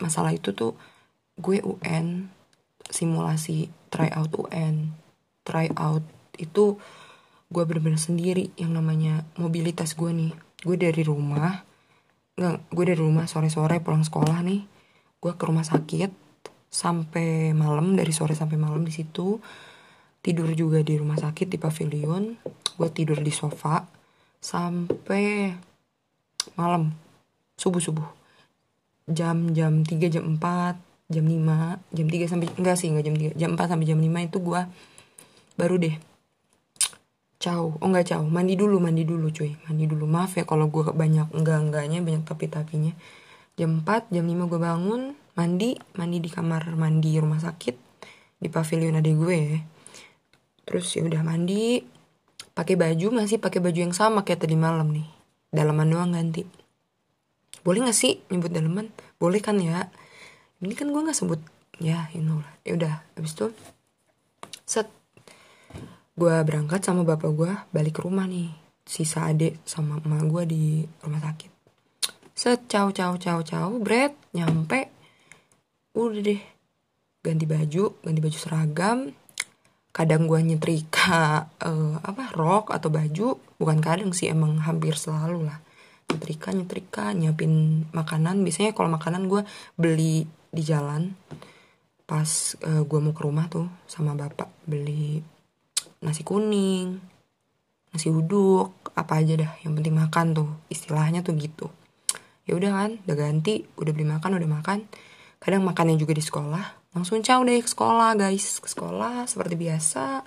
masalah 0.00 0.32
itu 0.34 0.50
tuh 0.56 0.74
gue 1.36 1.60
UN 1.60 2.26
simulasi 2.90 3.70
tryout 3.88 4.34
UN 4.34 5.00
tryout 5.50 6.04
itu 6.38 6.78
gue 7.50 7.62
bener-bener 7.66 7.98
sendiri 7.98 8.54
yang 8.54 8.78
namanya 8.78 9.26
mobilitas 9.34 9.98
gue 9.98 10.14
nih. 10.14 10.32
Gue 10.62 10.78
dari 10.78 11.02
rumah 11.02 11.66
nggak 12.38 12.72
gue 12.72 12.84
dari 12.86 13.00
rumah 13.00 13.26
sore-sore 13.26 13.82
pulang 13.82 14.06
sekolah 14.06 14.38
nih. 14.46 14.62
Gue 15.18 15.32
ke 15.34 15.44
rumah 15.44 15.66
sakit 15.66 16.14
sampai 16.70 17.50
malam 17.50 17.98
dari 17.98 18.14
sore 18.14 18.38
sampai 18.38 18.56
malam 18.56 18.86
di 18.86 18.94
situ. 18.94 19.42
Tidur 20.20 20.52
juga 20.54 20.84
di 20.84 20.94
rumah 20.94 21.18
sakit 21.18 21.50
di 21.50 21.58
pavilion. 21.58 22.38
Gue 22.78 22.88
tidur 22.94 23.18
di 23.18 23.34
sofa 23.34 23.82
sampai 24.40 25.52
malam 26.56 26.88
subuh 27.60 27.82
subuh 27.82 28.08
jam 29.04 29.52
jam 29.52 29.84
3 29.84 30.08
jam 30.08 30.24
4 30.40 30.89
jam 31.10 31.26
5 31.26 31.90
jam 31.90 32.06
3 32.06 32.30
sampai 32.30 32.48
enggak 32.54 32.76
sih 32.78 32.88
enggak 32.88 33.04
jam 33.10 33.16
3 33.18 33.34
jam 33.34 33.50
4 33.58 33.70
sampai 33.74 33.86
jam 33.86 33.98
5 33.98 34.28
itu 34.30 34.38
gue 34.38 34.60
baru 35.58 35.76
deh. 35.76 35.96
Ciao, 37.40 37.76
oh 37.80 37.86
enggak 37.88 38.12
ciao, 38.12 38.22
mandi 38.24 38.52
dulu, 38.54 38.78
mandi 38.78 39.02
dulu 39.02 39.32
cuy, 39.32 39.56
mandi 39.64 39.84
dulu. 39.88 40.04
Maaf 40.04 40.36
ya 40.36 40.44
kalau 40.44 40.68
gue 40.68 40.92
banyak 40.92 41.32
enggak 41.32 41.58
enggaknya, 41.58 41.98
banyak 42.04 42.22
tapi 42.28 42.46
tapinya. 42.52 42.92
Jam 43.56 43.82
4, 43.82 44.12
jam 44.12 44.24
5 44.24 44.48
gue 44.48 44.60
bangun, 44.60 45.02
mandi, 45.34 45.76
mandi 45.96 46.20
di 46.20 46.30
kamar 46.30 46.72
mandi 46.76 47.16
rumah 47.16 47.40
sakit 47.40 47.76
di 48.40 48.48
pavilion 48.48 48.96
ada 48.96 49.08
gue. 49.08 49.36
Ya 49.36 49.60
terus 50.70 50.86
ya 50.94 51.02
udah 51.02 51.26
mandi 51.26 51.82
pakai 52.54 52.78
baju 52.78 53.18
masih 53.18 53.42
pakai 53.42 53.58
baju 53.58 53.90
yang 53.90 53.90
sama 53.90 54.22
kayak 54.22 54.46
tadi 54.46 54.54
malam 54.54 54.94
nih. 54.94 55.08
Dalaman 55.50 55.90
doang 55.90 56.14
ganti. 56.14 56.46
Boleh 57.66 57.82
gak 57.82 57.98
sih 57.98 58.22
nyebut 58.30 58.54
dalaman? 58.54 58.94
Boleh 59.18 59.42
kan 59.42 59.58
ya 59.58 59.90
ini 60.60 60.76
kan 60.76 60.92
gue 60.92 61.00
nggak 61.00 61.16
sebut 61.16 61.40
ya 61.80 62.12
you 62.12 62.20
know 62.20 62.38
lah. 62.38 62.52
Ya 62.62 62.76
udah 62.76 62.94
habis 63.16 63.32
itu 63.32 63.48
set. 64.68 64.88
Gue 66.12 66.36
berangkat 66.44 66.84
sama 66.84 67.00
bapak 67.02 67.30
gue 67.32 67.52
balik 67.72 67.96
ke 67.96 68.00
rumah 68.04 68.28
nih 68.28 68.52
sisa 68.84 69.24
adik 69.24 69.64
sama 69.64 69.96
emak 70.04 70.28
gue 70.28 70.42
di 70.44 70.64
rumah 71.00 71.20
sakit. 71.24 71.50
Set 72.36 72.68
caw 72.68 72.92
caw 72.92 73.16
caw 73.16 73.40
caw 73.40 73.68
bread 73.80 74.12
nyampe. 74.36 74.92
Udah 75.96 76.20
deh 76.20 76.40
ganti 77.24 77.48
baju 77.48 77.96
ganti 78.04 78.20
baju 78.20 78.38
seragam. 78.38 78.98
Kadang 79.90 80.30
gue 80.30 80.38
nyetrika 80.44 81.50
uh, 81.66 81.96
apa 82.04 82.36
rok 82.36 82.70
atau 82.70 82.92
baju. 82.92 83.40
Bukan 83.56 83.78
kadang 83.80 84.12
sih 84.12 84.28
emang 84.28 84.60
hampir 84.60 84.94
selalu 84.94 85.48
lah. 85.48 85.58
Nyetrika 86.12 86.52
nyetrika 86.52 87.16
nyiapin 87.16 87.84
makanan. 87.96 88.44
Biasanya 88.44 88.76
kalau 88.76 88.92
makanan 88.92 89.26
gue 89.26 89.42
beli 89.74 90.28
di 90.50 90.62
jalan 90.66 91.14
pas 92.10 92.58
uh, 92.66 92.82
eh, 92.82 92.82
gue 92.82 92.98
mau 92.98 93.14
ke 93.14 93.22
rumah 93.22 93.46
tuh 93.46 93.70
sama 93.86 94.18
bapak 94.18 94.50
beli 94.66 95.22
nasi 96.02 96.26
kuning 96.26 96.98
nasi 97.94 98.10
uduk 98.10 98.90
apa 98.94 99.22
aja 99.22 99.38
dah 99.38 99.52
yang 99.62 99.78
penting 99.78 99.94
makan 99.94 100.26
tuh 100.34 100.48
istilahnya 100.70 101.22
tuh 101.26 101.34
gitu. 101.38 101.70
Ya 102.46 102.58
udah 102.58 102.70
kan 102.70 102.90
udah 103.06 103.16
ganti 103.18 103.66
udah 103.78 103.92
beli 103.94 104.06
makan 104.06 104.38
udah 104.38 104.50
makan. 104.50 104.86
Kadang 105.38 105.62
makannya 105.66 105.98
juga 105.98 106.14
di 106.14 106.22
sekolah 106.22 106.94
langsung 106.94 107.22
caw 107.22 107.40
deh 107.46 107.62
ke 107.62 107.70
sekolah 107.70 108.18
guys 108.18 108.58
ke 108.58 108.68
sekolah 108.70 109.26
seperti 109.26 109.54
biasa. 109.54 110.26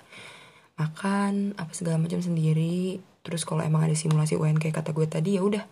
Makan 0.80 1.56
apa 1.56 1.72
segala 1.72 2.00
macam 2.00 2.20
sendiri. 2.20 3.00
Terus 3.24 3.44
kalau 3.48 3.64
emang 3.64 3.88
ada 3.88 3.96
simulasi 3.96 4.36
UN 4.36 4.60
kayak 4.60 4.84
kata 4.84 4.92
gue 4.92 5.06
tadi 5.08 5.36
ya 5.36 5.42
udah 5.44 5.64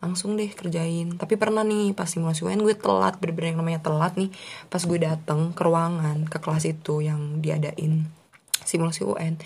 langsung 0.00 0.34
deh 0.34 0.48
kerjain. 0.48 1.14
Tapi 1.20 1.36
pernah 1.36 1.60
nih 1.60 1.92
pas 1.92 2.08
simulasi 2.08 2.48
UN 2.48 2.64
gue 2.64 2.74
telat 2.74 3.20
bener-bener 3.20 3.54
yang 3.54 3.60
namanya 3.60 3.80
telat 3.84 4.16
nih. 4.16 4.32
Pas 4.72 4.80
gue 4.80 4.98
dateng 4.98 5.52
ke 5.52 5.62
ruangan 5.62 6.24
ke 6.26 6.40
kelas 6.40 6.64
itu 6.66 7.04
yang 7.04 7.38
diadain 7.44 8.08
simulasi 8.64 9.04
UN 9.04 9.36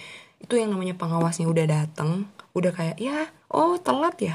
itu 0.43 0.61
yang 0.61 0.77
namanya 0.77 0.93
pengawasnya 0.99 1.49
udah 1.49 1.64
dateng 1.64 2.29
udah 2.53 2.71
kayak 2.71 3.01
ya 3.01 3.33
oh 3.51 3.81
telat 3.81 4.17
ya? 4.21 4.35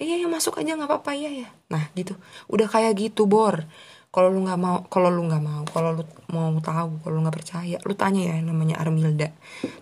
Iya 0.00 0.24
ya 0.24 0.26
masuk 0.26 0.56
aja 0.56 0.72
nggak 0.72 0.88
apa-apa 0.88 1.12
ya 1.14 1.30
ya 1.30 1.48
nah 1.70 1.86
gitu. 1.94 2.18
Udah 2.50 2.66
kayak 2.66 2.98
gitu 2.98 3.30
bor. 3.30 3.68
Kalau 4.12 4.28
lu 4.28 4.44
nggak 4.44 4.60
mau 4.60 4.84
kalau 4.92 5.08
lu 5.08 5.24
nggak 5.24 5.44
mau 5.44 5.62
kalau 5.68 5.96
lu 5.96 6.04
mau 6.32 6.52
tahu 6.60 7.00
kalau 7.00 7.12
lu 7.16 7.20
nggak 7.24 7.36
percaya 7.36 7.76
lu 7.84 7.94
tanya 7.94 8.34
ya 8.34 8.36
namanya 8.40 8.80
Armilda. 8.80 9.30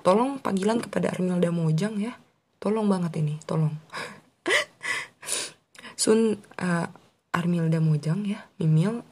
Tolong 0.03 0.43
panggilan 0.43 0.83
kepada 0.83 1.15
Armilda 1.15 1.55
Mojang 1.55 1.97
ya. 2.03 2.19
Tolong 2.61 2.87
banget 2.91 3.23
ini 3.23 3.41
tolong 3.49 3.73
Sun 6.01 6.41
uh, 6.57 6.89
Armilda 7.37 7.77
Mojang 7.77 8.25
ya 8.25 8.49
Mimil. 8.57 9.05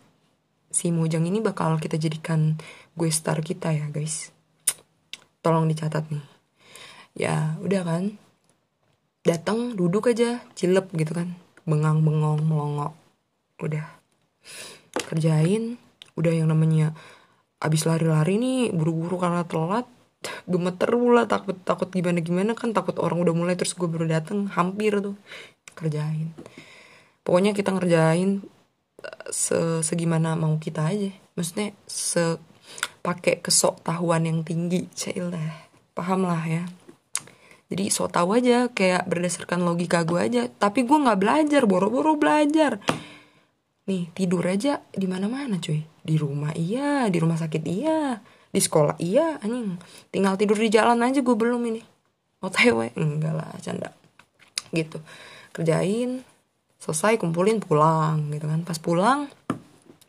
Si 0.73 0.89
Mojang 0.89 1.29
ini 1.29 1.45
bakal 1.45 1.77
kita 1.77 2.01
jadikan 2.01 2.57
gue 2.97 3.13
star 3.13 3.45
kita 3.45 3.77
ya 3.77 3.93
guys. 3.93 4.33
Tolong 5.45 5.69
dicatat 5.69 6.09
nih. 6.09 6.25
Ya 7.13 7.61
udah 7.61 7.85
kan? 7.85 8.17
Datang 9.21 9.77
duduk 9.77 10.09
aja 10.09 10.41
cilep 10.57 10.89
gitu 10.97 11.13
kan. 11.13 11.37
Bengang 11.69 12.01
bengong 12.01 12.41
melongok. 12.49 12.97
Udah. 13.61 13.85
Kerjain. 15.13 15.77
Udah 16.17 16.33
yang 16.33 16.49
namanya 16.49 16.97
abis 17.61 17.85
lari-lari 17.85 18.41
nih 18.41 18.73
buru-buru 18.73 19.21
karena 19.21 19.45
telat. 19.45 19.85
Gemeter 20.49 20.89
pula 20.89 21.29
takut 21.29 21.61
takut 21.69 21.93
gimana 21.93 22.25
gimana 22.25 22.57
kan 22.57 22.73
takut 22.73 22.97
orang 22.97 23.21
udah 23.21 23.37
mulai 23.37 23.61
terus 23.61 23.77
gue 23.77 23.85
baru 23.85 24.09
dateng 24.09 24.49
hampir 24.49 25.05
tuh. 25.05 25.21
Kerjain 25.77 26.33
pokoknya 27.29 27.53
kita 27.53 27.77
ngerjain 27.77 28.41
eh, 29.05 29.29
se 29.29 29.85
segimana 29.85 30.33
mau 30.33 30.57
kita 30.57 30.89
aja. 30.89 31.13
Maksudnya 31.37 31.77
se 31.85 32.41
pakai 33.05 33.45
kesok 33.45 33.85
tahuan 33.85 34.25
yang 34.25 34.41
tinggi 34.49 34.89
lah 35.21 35.69
paham 35.93 36.25
lah 36.25 36.41
ya. 36.49 36.65
Jadi 37.69 37.93
sok 37.93 38.17
tahu 38.17 38.41
aja 38.41 38.73
kayak 38.73 39.05
berdasarkan 39.05 39.61
logika 39.61 40.09
gue 40.09 40.17
aja. 40.17 40.43
Tapi 40.49 40.89
gue 40.89 40.97
nggak 40.97 41.21
belajar 41.21 41.63
boro-boro 41.69 42.17
belajar. 42.17 42.81
Nih 43.85 44.09
tidur 44.17 44.41
aja 44.49 44.81
di 44.89 45.05
mana 45.05 45.29
mana 45.29 45.61
cuy. 45.61 45.85
Di 45.85 46.17
rumah 46.17 46.57
iya 46.57 47.13
di 47.13 47.21
rumah 47.21 47.37
sakit 47.37 47.63
iya 47.69 48.25
di 48.49 48.61
sekolah 48.61 48.97
iya 49.05 49.37
anjing. 49.45 49.77
Tinggal 50.09 50.41
tidur 50.41 50.57
di 50.57 50.73
jalan 50.73 51.05
aja 51.05 51.21
gue 51.21 51.37
belum 51.37 51.61
ini. 51.69 51.83
Otw 52.41 52.89
enggak 52.97 53.35
lah 53.37 53.53
canda. 53.61 53.93
Gitu. 54.73 54.97
Kerjain 55.53 56.25
selesai 56.79 57.19
kumpulin 57.19 57.59
pulang 57.59 58.31
gitu 58.31 58.47
kan 58.47 58.63
pas 58.63 58.79
pulang 58.79 59.31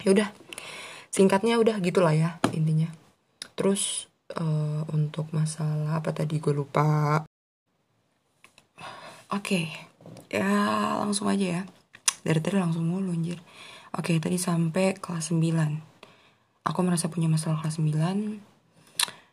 ya 0.05 0.13
udah 0.13 0.29
singkatnya 1.10 1.58
udah 1.58 1.82
gitulah 1.82 2.13
ya 2.13 2.38
intinya 2.53 2.93
terus 3.58 4.08
uh, 4.38 4.86
untuk 4.93 5.34
masalah 5.34 5.99
apa 5.99 6.13
tadi 6.13 6.38
gue 6.38 6.53
lupa 6.53 7.21
oke 9.34 9.41
okay. 9.41 9.65
ya 10.29 10.45
langsung 11.01 11.27
aja 11.27 11.60
ya 11.60 11.62
dari 12.21 12.39
tadi 12.39 12.62
langsung 12.62 12.86
mulu 12.86 13.12
anjir 13.12 13.41
Oke, 13.89 14.21
tadi 14.21 14.38
sampai 14.38 14.93
kelas 15.01 15.34
9. 15.34 15.49
Aku 16.62 16.79
merasa 16.86 17.10
punya 17.10 17.25
masalah 17.25 17.58
kelas 17.65 17.82
9. 17.82 18.38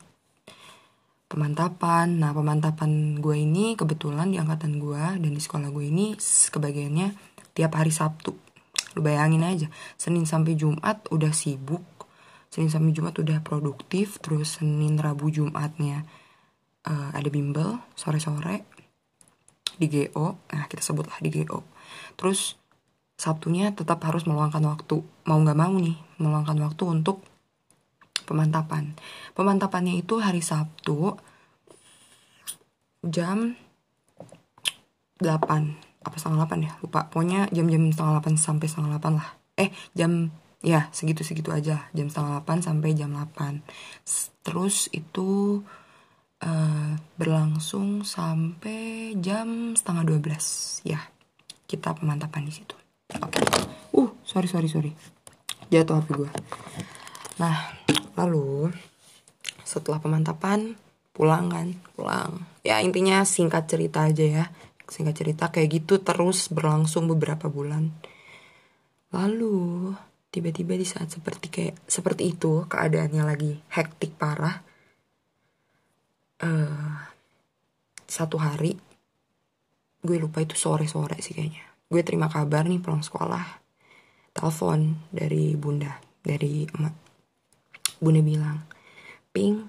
Pemantapan 1.27 2.23
nah 2.23 2.31
pemantapan 2.31 3.19
gue 3.19 3.43
ini 3.43 3.75
kebetulan 3.75 4.31
di 4.31 4.39
angkatan 4.39 4.79
gue 4.79 5.19
dan 5.19 5.33
di 5.35 5.43
sekolah 5.43 5.75
gue 5.75 5.91
ini 5.91 6.15
kebagiannya 6.55 7.11
tiap 7.59 7.75
hari 7.75 7.91
Sabtu. 7.91 8.39
Lu 8.95 9.03
bayangin 9.03 9.43
aja 9.43 9.67
Senin 9.99 10.25
sampai 10.25 10.55
Jumat 10.55 11.11
udah 11.11 11.35
sibuk 11.35 11.83
Senin 12.49 12.71
sampai 12.71 12.95
Jumat 12.95 13.19
udah 13.19 13.43
produktif 13.43 14.23
terus 14.23 14.63
Senin 14.63 14.97
Rabu 14.97 15.29
Jumatnya 15.29 16.07
uh, 16.87 17.11
ada 17.13 17.29
bimbel 17.29 17.83
sore-sore 17.99 18.76
di 19.77 19.87
GO 19.89 20.37
nah 20.53 20.65
kita 20.69 20.83
sebutlah 20.83 21.17
di 21.21 21.31
GO 21.33 21.65
terus 22.17 22.57
Sabtunya 23.17 23.73
tetap 23.73 24.05
harus 24.05 24.29
meluangkan 24.29 24.61
waktu. 24.69 25.01
Mau 25.01 25.39
nggak 25.41 25.57
mau 25.57 25.73
nih 25.73 25.97
meluangkan 26.21 26.61
waktu 26.61 26.85
untuk 26.85 27.25
pemantapan. 28.29 28.93
Pemantapannya 29.33 29.97
itu 29.97 30.21
hari 30.21 30.45
Sabtu 30.45 31.17
jam 33.01 33.57
8 35.17 36.05
apa 36.05 36.17
setengah 36.21 36.45
8 36.45 36.67
ya? 36.69 36.73
Lupa. 36.85 37.09
Pokoknya 37.09 37.49
jam-jam 37.49 37.89
setengah 37.89 38.21
8 38.21 38.37
sampai 38.37 38.67
setengah 38.69 39.01
8 39.01 39.17
lah. 39.17 39.29
Eh 39.57 39.73
jam 39.97 40.29
ya 40.61 40.93
segitu-segitu 40.93 41.57
aja. 41.57 41.89
Jam 41.97 42.13
setengah 42.13 42.45
8 42.45 42.69
sampai 42.69 42.93
jam 42.93 43.17
8 43.17 43.65
terus 44.45 44.93
itu 44.93 45.65
uh, 46.45 46.93
berlangsung 47.17 48.05
sampai 48.05 49.15
jam 49.21 49.73
setengah 49.73 50.05
12 50.05 50.89
ya 50.89 51.01
kita 51.67 51.99
pemantapan 51.99 52.47
di 52.47 52.53
situ. 52.55 52.77
Oke. 53.19 53.41
Okay. 53.43 53.47
uh 53.97 54.11
sorry 54.27 54.49
sorry 54.51 54.69
sorry. 54.69 54.93
Jatuh 55.73 56.03
hp 56.03 56.09
gue 56.15 56.31
nah 57.37 57.69
lalu 58.17 58.73
setelah 59.67 60.01
pemantapan 60.01 60.77
pulang 61.17 61.49
kan? 61.49 61.73
Pulang. 61.97 62.45
Ya 62.63 62.81
intinya 62.85 63.25
singkat 63.25 63.67
cerita 63.69 64.05
aja 64.05 64.25
ya. 64.25 64.45
Singkat 64.87 65.15
cerita 65.17 65.45
kayak 65.51 65.83
gitu 65.83 65.99
terus 66.05 66.47
berlangsung 66.53 67.11
beberapa 67.11 67.51
bulan. 67.51 67.91
Lalu 69.11 69.91
tiba-tiba 70.31 70.77
di 70.77 70.87
saat 70.87 71.09
seperti 71.09 71.47
kayak 71.49 71.75
seperti 71.89 72.37
itu 72.37 72.69
keadaannya 72.69 73.25
lagi 73.25 73.53
hektik 73.73 74.21
parah 74.21 74.61
uh, 76.43 76.97
satu 78.07 78.37
hari 78.41 78.77
gue 80.07 80.17
lupa 80.23 80.39
itu 80.45 80.55
sore-sore 80.55 81.19
sih 81.19 81.35
kayaknya. 81.35 81.65
Gue 81.87 82.03
terima 82.07 82.31
kabar 82.31 82.67
nih 82.67 82.79
pulang 82.83 83.03
sekolah 83.03 83.63
telepon 84.31 85.01
dari 85.11 85.57
bunda 85.59 85.99
dari 86.23 86.69
emak. 86.69 86.95
Bunda 87.99 88.21
bilang 88.23 88.59
ping 89.33 89.67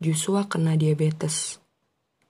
Joshua 0.00 0.46
kena 0.48 0.78
diabetes. 0.78 1.58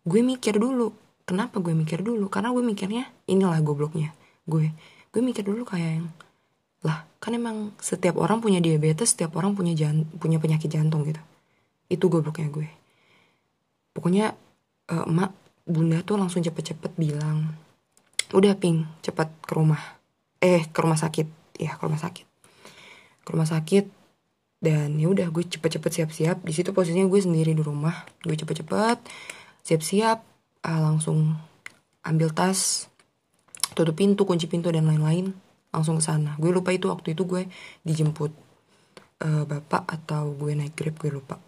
Gue 0.05 0.21
mikir 0.21 0.59
dulu 0.59 0.93
kenapa 1.25 1.63
gue 1.63 1.73
mikir 1.73 2.03
dulu? 2.03 2.27
Karena 2.29 2.51
gue 2.51 2.65
mikirnya 2.65 3.07
inilah 3.31 3.61
gobloknya 3.63 4.13
gue. 4.49 4.73
Gue 5.15 5.23
mikir 5.23 5.47
dulu 5.47 5.63
kayak 5.63 6.03
yang 6.03 6.09
lah 6.85 7.09
kan 7.17 7.33
emang 7.33 7.73
setiap 7.81 8.21
orang 8.21 8.45
punya 8.45 8.61
diabetes 8.61 9.17
setiap 9.17 9.33
orang 9.41 9.57
punya 9.57 9.73
jan 9.73 10.05
punya 10.19 10.37
penyakit 10.43 10.69
jantung 10.69 11.07
gitu. 11.07 11.23
Itu 11.89 12.11
gobloknya 12.11 12.51
gue 12.51 12.84
pokoknya 13.95 14.35
uh, 14.91 15.07
emak 15.07 15.33
bunda 15.65 16.05
tuh 16.05 16.21
langsung 16.21 16.45
cepet-cepet 16.45 16.93
bilang 17.01 17.57
udah 18.35 18.53
ping 18.59 18.85
cepet 19.01 19.29
ke 19.47 19.53
rumah. 19.57 19.81
Eh 20.43 20.67
ke 20.69 20.79
rumah 20.83 20.99
sakit. 20.99 21.57
Ya 21.57 21.79
ke 21.79 21.83
rumah 21.87 22.03
sakit. 22.03 22.27
Ke 23.25 23.29
rumah 23.33 23.49
sakit 23.49 23.87
dan 24.65 24.97
ya 24.97 25.13
udah 25.13 25.29
gue 25.29 25.45
cepet-cepet 25.47 25.91
siap-siap. 26.03 26.37
Di 26.45 26.53
situ 26.53 26.75
posisinya 26.75 27.07
gue 27.09 27.21
sendiri 27.21 27.53
di 27.55 27.63
rumah. 27.65 28.05
Gue 28.21 28.37
cepet-cepet 28.37 28.99
siap-siap 29.65 30.19
uh, 30.67 30.81
langsung 30.83 31.33
ambil 32.05 32.29
tas 32.37 32.93
tutup 33.73 33.97
pintu 33.97 34.29
kunci 34.29 34.45
pintu 34.45 34.69
dan 34.69 34.85
lain-lain 34.85 35.33
langsung 35.73 35.99
ke 35.99 36.05
sana. 36.05 36.37
Gue 36.37 36.53
lupa 36.53 36.71
itu 36.71 36.93
waktu 36.93 37.17
itu 37.17 37.25
gue 37.25 37.49
dijemput 37.83 38.31
uh, 39.25 39.45
bapak 39.49 39.89
atau 39.89 40.35
gue 40.37 40.53
naik 40.53 40.77
grab 40.77 40.97
gue 41.01 41.11
lupa. 41.11 41.41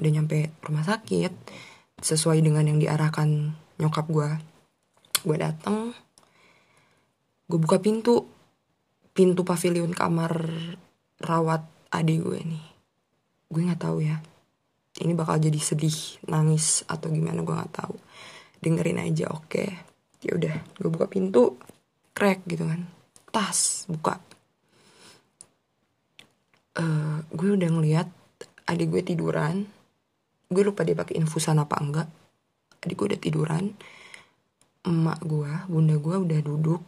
Udah 0.00 0.10
nyampe 0.10 0.54
rumah 0.64 0.86
sakit 0.86 1.32
sesuai 2.00 2.40
dengan 2.40 2.64
yang 2.64 2.80
diarahkan 2.80 3.56
nyokap 3.80 4.08
gue 4.08 4.30
gue 5.20 5.36
dateng 5.36 5.92
gue 7.50 7.58
buka 7.58 7.82
pintu. 7.82 8.26
Pintu 9.10 9.42
pavilion 9.42 9.90
kamar 9.90 10.48
rawat 11.18 11.66
adik 11.90 12.22
gue 12.22 12.40
nih 12.46 12.70
gue 13.50 13.66
nggak 13.66 13.82
tahu 13.82 13.98
ya. 14.06 14.22
Ini 15.02 15.12
bakal 15.18 15.42
jadi 15.42 15.58
sedih 15.58 16.22
nangis 16.30 16.86
atau 16.86 17.10
gimana 17.10 17.42
gue 17.42 17.50
nggak 17.50 17.74
tahu. 17.74 17.94
Dengerin 18.62 19.02
aja 19.02 19.26
oke? 19.34 19.50
Okay. 19.50 19.70
ya 20.20 20.36
udah 20.36 20.54
gue 20.78 20.90
buka 20.92 21.10
pintu 21.10 21.58
crack 22.14 22.46
gitu 22.46 22.70
kan. 22.70 22.86
Tas 23.34 23.90
buka. 23.90 24.22
Uh, 26.78 27.26
gue 27.34 27.58
udah 27.58 27.66
ngeliat 27.66 28.08
adik 28.70 28.94
gue 28.94 29.02
tiduran 29.02 29.66
gue 30.50 30.66
lupa 30.66 30.82
dia 30.82 30.98
pakai 30.98 31.14
infusan 31.22 31.62
apa 31.62 31.78
enggak. 31.78 32.10
Adik 32.82 32.98
gue 32.98 33.06
udah 33.14 33.20
tiduran. 33.22 33.64
Emak 34.82 35.22
gue 35.22 35.52
bunda 35.70 35.94
gue 35.94 36.16
udah 36.26 36.40
duduk 36.42 36.82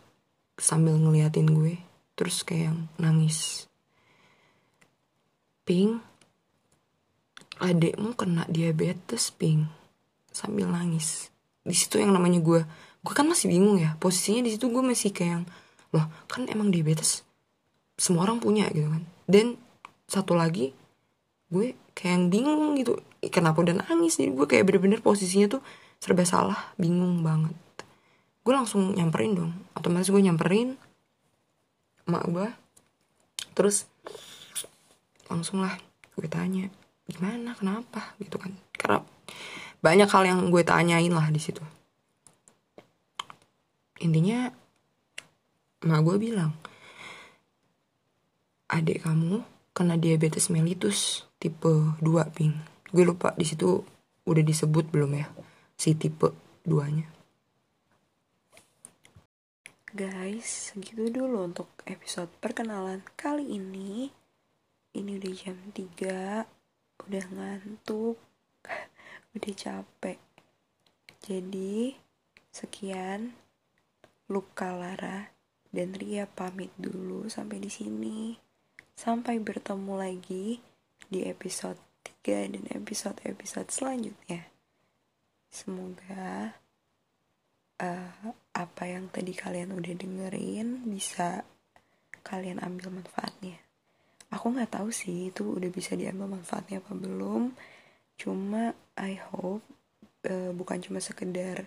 sambil 0.59 0.99
ngeliatin 0.99 1.47
gue. 1.47 1.79
Terus 2.19 2.43
kayak 2.43 2.75
yang 2.75 2.79
nangis. 2.99 3.71
Ping 5.63 6.03
adekmu 7.63 8.19
kena 8.19 8.51
diabetes 8.51 9.31
ping 9.31 9.71
sambil 10.35 10.67
nangis. 10.67 11.31
Di 11.63 11.79
situ 11.79 12.03
yang 12.03 12.11
namanya 12.11 12.43
gue. 12.43 12.67
Gue 12.99 13.15
kan 13.15 13.31
masih 13.31 13.47
bingung 13.47 13.79
ya. 13.79 13.95
Posisinya 14.03 14.43
di 14.43 14.59
situ 14.59 14.75
gue 14.75 14.83
masih 14.83 15.15
kayak 15.15 15.31
yang 15.39 15.45
loh 15.95 16.11
kan 16.27 16.51
emang 16.51 16.75
diabetes? 16.75 17.23
Semua 17.95 18.27
orang 18.27 18.43
punya 18.43 18.67
gitu 18.75 18.91
kan. 18.91 19.07
Dan 19.31 19.55
satu 20.11 20.35
lagi 20.35 20.75
gue 21.47 21.79
kayak 21.95 22.11
yang 22.11 22.27
bingung 22.27 22.75
gitu 22.75 22.99
kenapa 23.31 23.63
udah 23.63 23.87
nangis 23.87 24.19
jadi 24.19 24.35
gue 24.35 24.47
kayak 24.51 24.67
bener-bener 24.67 24.99
posisinya 24.99 25.59
tuh 25.59 25.63
serba 26.03 26.27
salah 26.27 26.75
bingung 26.75 27.23
banget. 27.23 27.55
Gue 28.43 28.51
langsung 28.51 28.99
nyamperin 28.99 29.39
dong. 29.39 29.53
Otomatis 29.79 30.11
gue 30.11 30.19
nyamperin 30.19 30.75
emak 32.11 32.25
gue. 32.27 32.49
Terus 33.55 33.87
langsung 35.31 35.63
lah 35.63 35.79
gue 36.19 36.27
tanya 36.27 36.67
gimana? 37.07 37.55
Kenapa? 37.55 38.19
Gitu 38.19 38.35
kan. 38.43 38.59
Karena 38.75 39.07
banyak 39.79 40.09
hal 40.11 40.23
yang 40.27 40.41
gue 40.51 40.63
tanyain 40.67 41.15
lah 41.15 41.31
di 41.31 41.39
situ. 41.39 41.63
Intinya 44.03 44.51
emak 45.87 46.03
gue 46.03 46.17
bilang 46.19 46.51
adik 48.67 49.05
kamu 49.07 49.45
kena 49.77 50.01
diabetes 50.01 50.49
mellitus 50.49 51.29
tipe 51.37 51.95
2 52.01 52.03
ping 52.35 52.72
gue 52.93 53.05
lupa 53.09 53.33
di 53.35 53.49
situ 53.49 53.81
udah 54.29 54.45
disebut 54.45 54.93
belum 54.93 55.17
ya 55.17 55.27
si 55.81 55.97
tipe 55.97 56.29
duanya 56.63 57.09
Guys, 59.93 60.73
segitu 60.73 61.13
dulu 61.13 61.53
untuk 61.53 61.69
episode 61.85 62.33
perkenalan 62.41 63.05
kali 63.13 63.61
ini. 63.61 64.09
Ini 64.97 65.21
udah 65.21 65.33
jam 65.37 65.61
3, 65.69 66.49
udah 67.05 67.25
ngantuk, 67.29 68.17
udah 69.37 69.53
capek. 69.53 70.17
Jadi, 71.21 71.93
sekian 72.49 73.37
Luka 74.33 74.73
Lara 74.73 75.29
dan 75.69 75.93
Ria 75.93 76.25
pamit 76.25 76.73
dulu 76.81 77.29
sampai 77.29 77.61
di 77.61 77.69
sini. 77.69 78.33
Sampai 78.97 79.45
bertemu 79.45 79.93
lagi 79.93 80.57
di 81.13 81.21
episode 81.29 81.77
3 81.77 81.92
dan 82.23 82.65
episode-episode 82.71 83.69
selanjutnya. 83.75 84.47
Semoga 85.51 86.55
uh, 87.83 88.31
apa 88.55 88.85
yang 88.87 89.11
tadi 89.11 89.35
kalian 89.35 89.75
udah 89.75 89.95
dengerin 89.99 90.87
bisa 90.87 91.43
kalian 92.23 92.63
ambil 92.63 93.03
manfaatnya. 93.03 93.59
Aku 94.33 94.55
nggak 94.55 94.79
tahu 94.81 94.89
sih 94.89 95.29
itu 95.29 95.59
udah 95.59 95.69
bisa 95.69 95.93
diambil 95.99 96.39
manfaatnya 96.39 96.81
apa 96.81 96.95
belum. 96.97 97.53
Cuma 98.17 98.73
I 98.97 99.19
hope 99.19 99.67
uh, 100.31 100.51
bukan 100.55 100.79
cuma 100.81 101.03
sekedar 101.03 101.67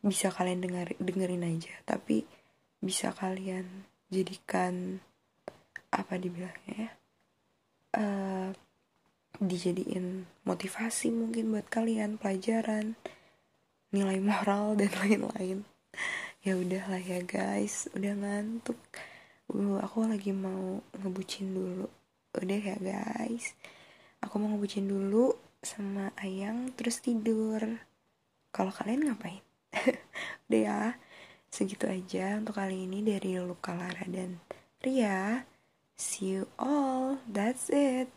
bisa 0.00 0.32
kalian 0.32 0.62
denger 0.62 0.96
dengerin 0.98 1.44
aja, 1.44 1.74
tapi 1.84 2.24
bisa 2.78 3.10
kalian 3.10 3.66
jadikan 4.06 5.02
apa 5.90 6.14
dibilangnya 6.14 6.74
ya, 6.76 6.90
uh, 7.98 8.48
dijadiin 9.40 10.24
motivasi 10.48 11.12
mungkin 11.12 11.52
buat 11.52 11.68
kalian 11.68 12.16
pelajaran 12.16 12.96
nilai 13.92 14.18
moral 14.20 14.76
dan 14.76 14.92
lain-lain. 15.04 15.64
Ya 16.44 16.54
udahlah 16.56 17.02
ya 17.02 17.20
guys. 17.24 17.88
Udah 17.92 18.14
ngantuk. 18.16 18.78
Uh, 19.50 19.78
aku 19.82 20.06
lagi 20.06 20.30
mau 20.32 20.80
ngebucin 20.96 21.52
dulu. 21.52 21.88
Udah 22.36 22.60
ya 22.60 22.76
guys. 22.78 23.56
Aku 24.24 24.40
mau 24.40 24.52
ngebucin 24.54 24.88
dulu 24.88 25.34
sama 25.60 26.12
ayang 26.20 26.72
terus 26.76 27.02
tidur. 27.02 27.60
Kalau 28.52 28.72
kalian 28.72 29.10
ngapain? 29.10 29.42
Udah 30.48 30.60
ya. 30.60 30.80
Segitu 31.52 31.88
aja 31.88 32.36
untuk 32.36 32.58
kali 32.58 32.84
ini 32.84 33.00
dari 33.00 33.40
Luka 33.40 33.72
Lara 33.72 34.04
dan 34.08 34.40
Ria. 34.84 35.44
See 35.96 36.36
you 36.36 36.44
all. 36.60 37.16
That's 37.24 37.72
it 37.72 38.15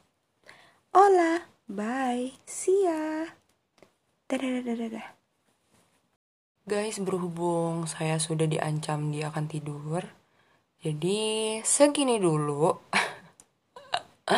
hola 0.90 1.46
bye 1.70 2.34
see 2.50 2.90
ya 2.90 3.30
dadah 4.26 5.20
Guys, 6.70 7.02
berhubung 7.02 7.90
saya 7.90 8.22
sudah 8.22 8.46
diancam 8.46 9.10
dia 9.10 9.34
akan 9.34 9.50
tidur, 9.50 10.06
jadi 10.86 11.58
segini 11.66 12.22
dulu. 12.22 12.78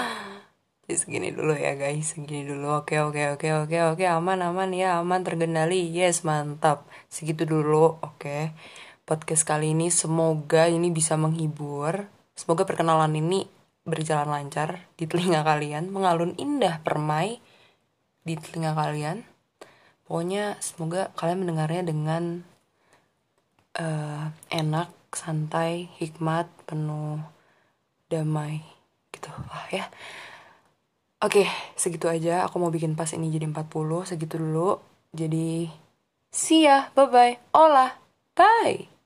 jadi 0.87 0.95
segini 0.95 1.35
dulu 1.35 1.51
ya 1.51 1.75
guys, 1.75 2.15
segini 2.15 2.47
dulu. 2.47 2.79
Oke, 2.79 3.03
oke, 3.03 3.35
oke, 3.35 3.67
oke, 3.67 3.77
oke, 3.83 4.05
aman, 4.07 4.47
aman 4.47 4.71
ya, 4.71 5.03
aman, 5.03 5.27
terkendali. 5.27 5.91
Yes, 5.91 6.23
mantap. 6.23 6.87
Segitu 7.11 7.43
dulu, 7.43 7.99
oke. 7.99 8.55
Podcast 9.03 9.43
kali 9.43 9.75
ini 9.75 9.91
semoga 9.91 10.71
ini 10.71 10.87
bisa 10.87 11.19
menghibur. 11.19 12.07
Semoga 12.31 12.63
perkenalan 12.63 13.11
ini 13.11 13.43
berjalan 13.81 14.29
lancar 14.29 14.85
di 14.95 15.09
telinga 15.09 15.41
kalian, 15.41 15.89
mengalun 15.89 16.37
indah 16.37 16.81
permai 16.85 17.41
di 18.21 18.37
telinga 18.37 18.77
kalian. 18.77 19.25
Pokoknya 20.05 20.59
semoga 20.59 21.09
kalian 21.17 21.45
mendengarnya 21.45 21.83
dengan 21.87 22.23
uh, 23.79 24.29
enak 24.51 24.91
santai 25.11 25.91
hikmat 25.97 26.47
penuh 26.67 27.19
damai 28.11 28.61
gitu. 29.15 29.31
Lah 29.31 29.67
ya. 29.71 29.85
Oke 31.21 31.47
segitu 31.79 32.11
aja. 32.11 32.45
Aku 32.45 32.59
mau 32.59 32.73
bikin 32.73 32.93
pas 32.97 33.09
ini 33.15 33.31
jadi 33.31 33.47
40 33.47 33.71
segitu 34.09 34.35
dulu. 34.35 34.77
Jadi 35.15 35.71
see 36.29 36.67
ya. 36.67 36.91
Bye 36.93 37.07
bye 37.07 37.33
olah 37.55 37.95
bye 38.35 39.00